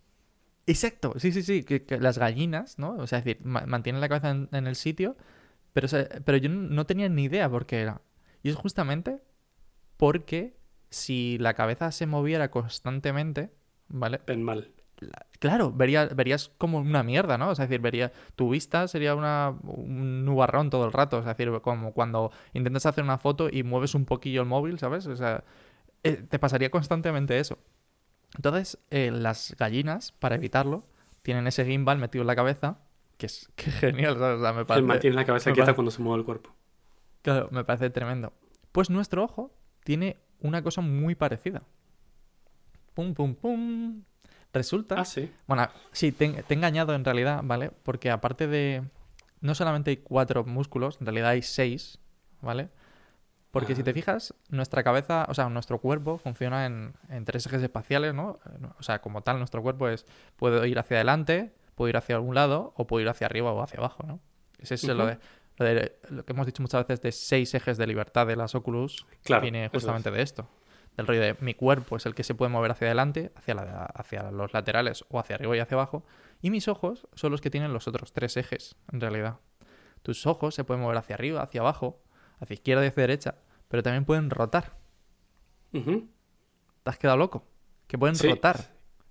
Exacto, 0.66 1.14
sí, 1.18 1.32
sí, 1.32 1.42
sí, 1.42 1.64
que, 1.64 1.84
que 1.86 2.00
las 2.00 2.20
gallinas, 2.20 2.78
¿no? 2.78 2.92
O 2.98 3.08
sea, 3.08 3.20
es 3.20 3.26
decir, 3.26 3.44
ma- 3.44 3.66
mantienen 3.66 4.02
la 4.02 4.10
cabeza 4.10 4.30
en, 4.30 4.50
en 4.52 4.68
el 4.68 4.76
sitio, 4.76 5.18
pero, 5.74 5.86
o 5.86 5.90
sea, 5.90 6.08
pero 6.26 6.38
yo 6.38 6.50
no 6.50 6.70
no 6.70 6.86
tenía 6.88 7.10
ni 7.10 7.26
idea 7.26 7.50
por 7.50 7.66
qué 7.68 7.82
era. 7.82 8.02
Y 8.44 8.50
es 8.50 8.56
justamente 8.58 9.22
porque 9.98 10.58
si 10.92 11.38
la 11.40 11.54
cabeza 11.56 11.92
se 11.92 12.08
moviera 12.08 12.52
constantemente, 12.52 13.52
¿vale? 13.90 14.22
Ven 14.28 14.44
mal. 14.44 14.74
Claro, 15.40 15.72
vería- 15.72 16.08
verías 16.08 16.52
como 16.58 16.80
una 16.80 17.04
mierda, 17.04 17.38
¿no? 17.38 17.50
O 17.50 17.56
sea, 17.56 17.64
es 17.66 17.70
decir, 17.70 17.82
vería, 17.82 18.12
tu 18.36 18.50
vista 18.50 18.88
sería 18.88 19.16
una, 19.16 19.54
un 19.64 20.26
nubarrón 20.26 20.70
todo 20.70 20.86
el 20.86 20.92
rato. 20.92 21.18
O 21.18 21.24
sea, 21.24 21.32
es 21.32 21.38
decir, 21.38 21.54
como 21.62 21.94
cuando 21.94 22.32
intentas 22.54 22.86
hacer 22.86 23.04
una 23.04 23.18
foto 23.18 23.48
y 23.50 23.64
mueves 23.64 23.96
un 23.96 24.06
poquillo 24.06 24.42
el 24.42 24.48
móvil, 24.48 24.78
¿sabes? 24.80 25.08
O 25.08 25.16
sea, 25.16 25.44
eh, 26.04 26.24
te 26.30 26.40
pasaría 26.40 26.70
constantemente 26.70 27.40
eso. 27.40 27.58
Entonces, 28.36 28.78
eh, 28.90 29.12
las 29.12 29.56
gallinas, 29.58 30.12
para 30.12 30.36
evitarlo, 30.36 30.84
tienen 31.22 31.48
ese 31.48 31.66
gimbal 31.66 31.98
metido 31.98 32.22
en 32.24 32.28
la 32.28 32.36
cabeza, 32.36 32.80
que 33.18 33.26
es 33.28 33.50
que 33.56 33.72
genial, 33.72 34.18
¿sabes? 34.18 34.40
O 34.40 34.44
sea, 34.44 34.54
me 34.54 34.66
parece, 34.66 34.86
mantiene 34.86 35.16
la 35.16 35.26
cabeza 35.26 35.52
quieta 35.52 35.66
parece- 35.68 35.76
cuando 35.76 35.92
se 35.92 36.02
mueve 36.02 36.20
el 36.20 36.26
cuerpo. 36.26 36.52
claro, 37.22 37.48
me 37.52 37.64
parece 37.64 37.90
tremendo. 37.90 38.34
Pues 38.74 38.90
nuestro 38.90 39.24
ojo 39.24 39.52
tiene 39.84 40.18
una 40.42 40.62
cosa 40.62 40.82
muy 40.82 41.16
parecida. 41.16 41.64
Pum, 42.94 43.14
pum, 43.14 43.36
pum. 43.36 44.04
Resulta 44.54 44.96
Ah, 45.00 45.06
sí. 45.06 45.32
bueno, 45.48 45.68
sí, 45.92 46.12
te, 46.12 46.28
te 46.44 46.54
he 46.54 46.58
engañado 46.58 46.94
en 46.96 47.06
realidad, 47.06 47.42
¿vale? 47.44 47.72
Porque 47.84 48.10
aparte 48.10 48.48
de... 48.48 48.84
No 49.42 49.56
solamente 49.56 49.92
hay 49.92 49.98
cuatro 49.98 50.44
músculos, 50.44 50.98
en 51.00 51.06
realidad 51.06 51.30
hay 51.30 51.42
seis, 51.44 52.00
¿vale? 52.42 52.70
Porque 53.52 53.76
si 53.76 53.84
te 53.84 53.94
fijas, 53.94 54.34
nuestra 54.50 54.84
cabeza, 54.84 55.26
o 55.30 55.34
sea, 55.34 55.50
nuestro 55.50 55.80
cuerpo 55.80 56.18
funciona 56.18 56.66
en, 56.66 56.94
en 57.10 57.26
tres 57.26 57.46
ejes 57.48 57.64
espaciales, 57.64 58.14
¿no? 58.14 58.38
O 58.78 58.84
sea, 58.84 59.00
como 59.02 59.22
tal, 59.22 59.40
nuestro 59.40 59.62
cuerpo 59.64 59.88
es... 59.88 60.06
Puede 60.36 60.68
ir 60.68 60.78
hacia 60.78 60.98
adelante, 60.98 61.54
puede 61.76 61.92
ir 61.92 61.98
hacia 61.98 62.16
algún 62.16 62.36
lado, 62.36 62.74
o 62.76 62.86
puede 62.86 63.04
ir 63.04 63.10
hacia 63.10 63.26
arriba 63.28 63.52
o 63.52 63.62
hacia 63.64 63.80
abajo, 63.80 64.04
¿no? 64.06 64.20
Ese 64.60 64.76
es 64.76 64.84
lo, 64.84 65.06
Ujú. 65.06 65.14
de, 65.14 65.20
lo 65.58 65.66
de- 65.66 65.96
lo 66.10 66.26
que 66.26 66.34
hemos 66.34 66.46
dicho 66.46 66.62
muchas 66.62 66.86
veces 66.86 67.02
de 67.02 67.12
seis 67.12 67.54
ejes 67.56 67.78
de 67.78 67.88
libertad 67.88 68.28
de 68.28 68.36
las 68.36 68.54
Oculus, 68.56 69.06
Claro. 69.24 69.42
viene 69.44 69.70
justamente 69.70 70.12
de 70.12 70.22
esto. 70.22 70.48
Del 71.00 71.08
rollo 71.08 71.22
de 71.22 71.38
mi 71.40 71.54
cuerpo 71.54 71.96
es 71.96 72.06
el 72.06 72.14
que 72.14 72.26
se 72.26 72.36
puede 72.36 72.52
mover 72.52 72.72
hacia 72.72 72.88
adelante, 72.88 73.32
hacia, 73.38 73.54
la- 73.54 73.86
hacia 73.86 74.32
los 74.32 74.52
laterales 74.52 75.06
o 75.08 75.18
hacia 75.18 75.38
arriba 75.38 75.56
y 75.56 75.60
hacia 75.60 75.76
abajo. 75.76 76.04
Y 76.42 76.50
mis 76.50 76.68
ojos 76.68 77.08
son 77.14 77.32
los 77.32 77.40
que 77.40 77.50
tienen 77.50 77.72
los 77.72 77.88
otros 77.88 78.12
tres 78.12 78.36
ejes, 78.36 78.76
en 78.92 79.00
realidad. 79.00 79.38
Tus 80.02 80.28
ojos 80.28 80.56
se 80.56 80.66
pueden 80.66 80.84
mover 80.84 80.98
hacia 80.98 81.16
arriba, 81.16 81.42
hacia 81.42 81.62
abajo, 81.62 82.02
hacia 82.42 82.54
izquierda 82.56 82.84
y 82.84 82.90
hacia 82.90 83.00
derecha, 83.02 83.36
pero 83.70 83.82
también 83.82 84.04
pueden 84.04 84.30
rotar. 84.30 84.74
¿Te 85.72 85.80
has 86.84 86.98
quedado 86.98 87.18
loco? 87.18 87.46
Que 87.88 87.98
pueden 87.98 88.16
Sí. 88.18 88.28
rotar. 88.28 88.58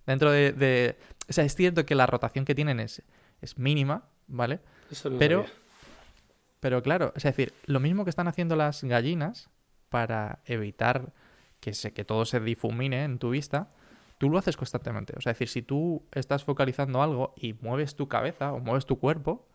Dentro 0.05 0.31
de, 0.31 0.53
de- 0.53 0.99
O 1.27 1.33
sea, 1.33 1.45
es 1.45 1.55
cierto 1.55 1.87
que 1.87 1.95
la 1.95 2.05
rotación 2.07 2.45
que 2.45 2.55
tienen 2.55 2.81
es, 2.81 3.03
es 3.41 3.57
mínima, 3.57 4.05
¿vale? 4.27 4.61
Eso 4.91 5.09
no 5.09 5.19
Pero, 5.19 5.43
sabía. 5.45 5.55
pero 6.61 6.83
claro, 6.83 7.13
es 7.17 7.23
decir, 7.23 7.55
lo 7.65 7.81
mismo 7.81 8.05
que 8.05 8.11
están 8.11 8.29
haciendo 8.29 8.57
las 8.57 8.85
gallinas 8.85 9.49
para 9.89 10.41
evitar 10.45 11.15
que, 11.61 11.75
se, 11.75 11.93
que 11.93 12.05
todo 12.05 12.25
se 12.25 12.41
difumine 12.41 13.05
en 13.05 13.19
tu 13.19 13.31
vista, 13.31 13.71
tú 14.19 14.29
lo 14.31 14.39
haces 14.39 14.57
constantemente. 14.57 15.15
O 15.17 15.21
sea, 15.21 15.33
es 15.33 15.37
decir, 15.39 15.49
si 15.49 15.63
tú 15.63 16.05
estás 16.13 16.45
focalizando 16.45 17.03
algo 17.03 17.35
y 17.37 17.53
mueves 17.55 17.97
tu 17.97 18.09
cabeza 18.09 18.53
o 18.53 18.61
mueves 18.61 18.87
tu 18.87 18.99
cuerpo, 18.99 19.47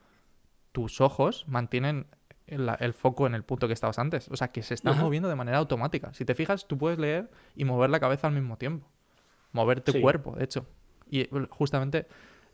tus 0.72 1.02
ojos 1.02 1.46
mantienen 1.48 2.08
el, 2.48 2.70
el 2.80 2.94
foco 2.94 3.28
en 3.28 3.36
el 3.36 3.44
punto 3.44 3.68
que 3.68 3.74
estabas 3.74 4.00
antes. 4.00 4.28
O 4.30 4.36
sea, 4.36 4.50
que 4.50 4.64
se 4.64 4.74
están 4.74 4.94
Ajá. 4.94 5.04
moviendo 5.04 5.30
de 5.30 5.36
manera 5.36 5.58
automática. 5.60 6.14
Si 6.14 6.26
te 6.26 6.36
fijas, 6.36 6.68
tú 6.68 6.78
puedes 6.78 7.00
leer 7.00 7.30
y 7.56 7.64
mover 7.66 7.90
la 7.90 8.00
cabeza 8.00 8.28
al 8.28 8.34
mismo 8.34 8.58
tiempo. 8.58 8.88
Mover 9.52 9.82
tu 9.82 9.92
Sí. 9.92 10.02
cuerpo, 10.02 10.36
de 10.36 10.44
hecho. 10.46 10.66
Y 11.10 11.22
eh, 11.22 11.30
justamente 11.52 12.08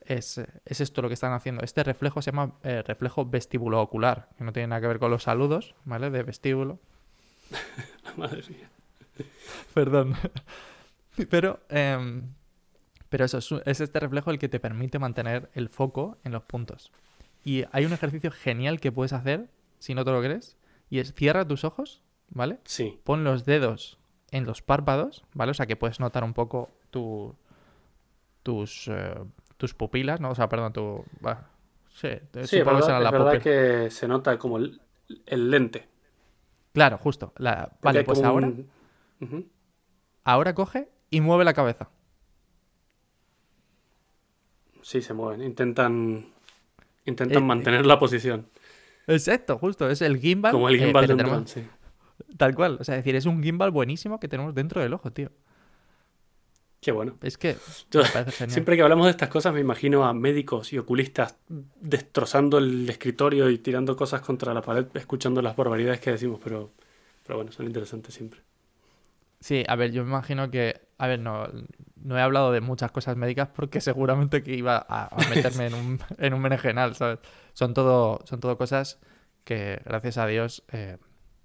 es, 0.05 0.37
es 0.65 0.81
esto 0.81 1.01
lo 1.01 1.07
que 1.07 1.13
están 1.13 1.31
haciendo. 1.33 1.63
Este 1.63 1.83
reflejo 1.83 2.21
se 2.21 2.31
llama 2.31 2.53
eh, 2.63 2.81
reflejo 2.85 3.25
vestíbulo 3.25 3.81
ocular, 3.81 4.29
que 4.37 4.43
no 4.43 4.51
tiene 4.51 4.67
nada 4.67 4.81
que 4.81 4.87
ver 4.87 4.99
con 4.99 5.11
los 5.11 5.23
saludos, 5.23 5.75
¿vale? 5.85 6.09
De 6.09 6.23
vestíbulo. 6.23 6.79
Madre 8.17 8.43
mía. 8.49 8.69
Perdón. 9.73 10.15
Pero, 11.29 11.59
em, 11.69 12.33
pero 13.09 13.25
eso, 13.25 13.39
es, 13.39 13.51
es 13.65 13.81
este 13.81 13.99
reflejo 13.99 14.31
el 14.31 14.39
que 14.39 14.47
te 14.47 14.59
permite 14.61 14.99
mantener 14.99 15.49
el 15.53 15.67
foco 15.67 16.17
en 16.23 16.31
los 16.31 16.43
puntos. 16.43 16.93
Y 17.43 17.65
hay 17.73 17.85
un 17.85 17.91
ejercicio 17.91 18.31
genial 18.31 18.79
que 18.79 18.91
puedes 18.93 19.11
hacer, 19.11 19.49
si 19.79 19.93
no 19.95 20.05
te 20.05 20.11
lo 20.11 20.21
crees, 20.21 20.55
y 20.89 20.99
es 20.99 21.13
cierra 21.13 21.45
tus 21.45 21.65
ojos, 21.65 22.01
¿vale? 22.29 22.59
Sí. 22.63 23.01
Pon 23.03 23.25
los 23.25 23.43
dedos 23.43 23.97
en 24.31 24.45
los 24.45 24.61
párpados, 24.61 25.25
¿vale? 25.33 25.51
O 25.51 25.53
sea 25.55 25.65
que 25.65 25.75
puedes 25.75 25.99
notar 25.99 26.23
un 26.23 26.33
poco 26.33 26.69
tu, 26.89 27.35
tus, 28.43 28.87
eh, 28.87 29.15
tus 29.57 29.73
pupilas, 29.73 30.21
¿no? 30.21 30.29
O 30.29 30.35
sea, 30.35 30.47
perdón, 30.47 30.71
tu... 30.71 31.03
sí, 31.89 32.07
Sí, 32.45 32.59
es 32.59 32.65
verdad, 32.65 32.81
serán 32.81 33.03
es 33.05 33.11
verdad 33.11 33.41
que 33.41 33.89
se 33.91 34.07
nota 34.07 34.37
como 34.37 34.57
el, 34.57 34.79
el 35.25 35.49
lente. 35.51 35.87
Claro, 36.71 36.97
justo. 36.97 37.33
La- 37.37 37.71
Vale, 37.81 38.03
pues 38.03 38.19
como 38.19 38.29
ahora, 38.29 38.47
un- 38.47 38.69
Ahora 40.23 40.53
coge 40.53 40.89
y 41.09 41.21
mueve 41.21 41.43
la 41.43 41.53
cabeza. 41.53 41.89
Sí, 44.81 45.01
se 45.01 45.13
mueven. 45.13 45.41
Intentan, 45.43 46.25
intentan 47.05 47.43
Eh, 47.43 47.45
mantener 47.45 47.85
la 47.85 47.99
posición. 47.99 48.47
Exacto, 49.07 49.57
justo. 49.57 49.89
Es 49.89 50.01
el 50.01 50.17
gimbal. 50.17 50.51
Como 50.51 50.69
el 50.69 50.75
eh, 50.75 50.85
gimbal 50.85 51.07
de 51.07 51.13
un 51.13 51.19
dron, 51.19 51.47
sí. 51.47 51.63
Tal 52.37 52.55
cual. 52.55 52.77
O 52.79 52.83
sea, 52.83 52.95
es 52.95 52.99
decir, 53.03 53.15
es 53.15 53.25
un 53.25 53.41
gimbal 53.43 53.71
buenísimo 53.71 54.19
que 54.19 54.27
tenemos 54.27 54.53
dentro 54.53 54.81
del 54.81 54.93
ojo, 54.93 55.11
tío. 55.11 55.31
Qué 56.81 56.91
bueno. 56.91 57.17
Es 57.21 57.37
que 57.37 57.57
Yo-. 57.91 58.03
Siempre 58.47 58.77
que 58.77 58.81
hablamos 58.83 59.05
de 59.05 59.11
estas 59.11 59.29
cosas 59.29 59.53
me 59.53 59.59
imagino 59.59 60.05
a 60.05 60.13
médicos 60.13 60.71
y 60.71 60.77
oculistas 60.77 61.35
destrozando 61.81 62.57
el 62.57 62.89
escritorio 62.89 63.49
y 63.49 63.57
tirando 63.57 63.97
cosas 63.97 64.21
contra 64.21 64.53
la 64.53 64.61
pared, 64.61 64.85
escuchando 64.93 65.41
las 65.41 65.57
barbaridades 65.57 65.99
que 65.99 66.11
decimos, 66.11 66.39
pero, 66.41 66.71
pero 67.25 67.37
bueno, 67.37 67.51
son 67.51 67.65
interesantes 67.65 68.13
siempre. 68.13 68.39
Sí, 69.39 69.63
a 69.67 69.75
ver, 69.75 69.91
yo 69.91 70.03
me 70.03 70.09
imagino 70.09 70.49
que. 70.51 70.81
A 70.97 71.07
ver, 71.07 71.19
no, 71.19 71.47
no 71.95 72.17
he 72.17 72.21
hablado 72.21 72.51
de 72.51 72.61
muchas 72.61 72.91
cosas 72.91 73.15
médicas 73.15 73.49
porque 73.53 73.81
seguramente 73.81 74.43
que 74.43 74.55
iba 74.55 74.77
a, 74.77 75.05
a 75.05 75.29
meterme 75.29 75.67
en 75.67 75.73
un, 75.73 75.99
en 76.17 76.33
un 76.33 76.43
berenjenal, 76.43 76.95
¿sabes? 76.95 77.19
Son 77.53 77.73
todo, 77.73 78.21
son 78.25 78.39
todo 78.39 78.57
cosas 78.57 78.99
que, 79.43 79.81
gracias 79.85 80.17
a 80.17 80.27
Dios, 80.27 80.63
eh, 80.71 80.97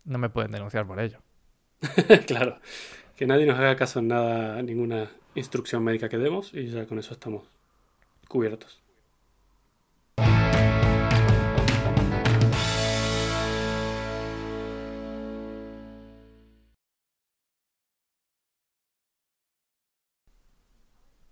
no 0.04 0.18
me 0.18 0.28
pueden 0.28 0.50
denunciar 0.50 0.87
por 0.87 1.00
ello. 1.00 1.18
claro, 2.26 2.59
que 3.16 3.26
nadie 3.26 3.46
nos 3.46 3.59
haga 3.59 3.76
caso 3.76 4.00
en 4.00 4.09
nada, 4.09 4.62
ninguna 4.62 5.11
instrucción 5.35 5.83
médica 5.83 6.09
que 6.09 6.18
demos 6.18 6.52
y 6.54 6.68
ya 6.68 6.87
con 6.87 6.98
eso 6.98 7.14
estamos 7.14 7.44
cubiertos. 8.28 8.84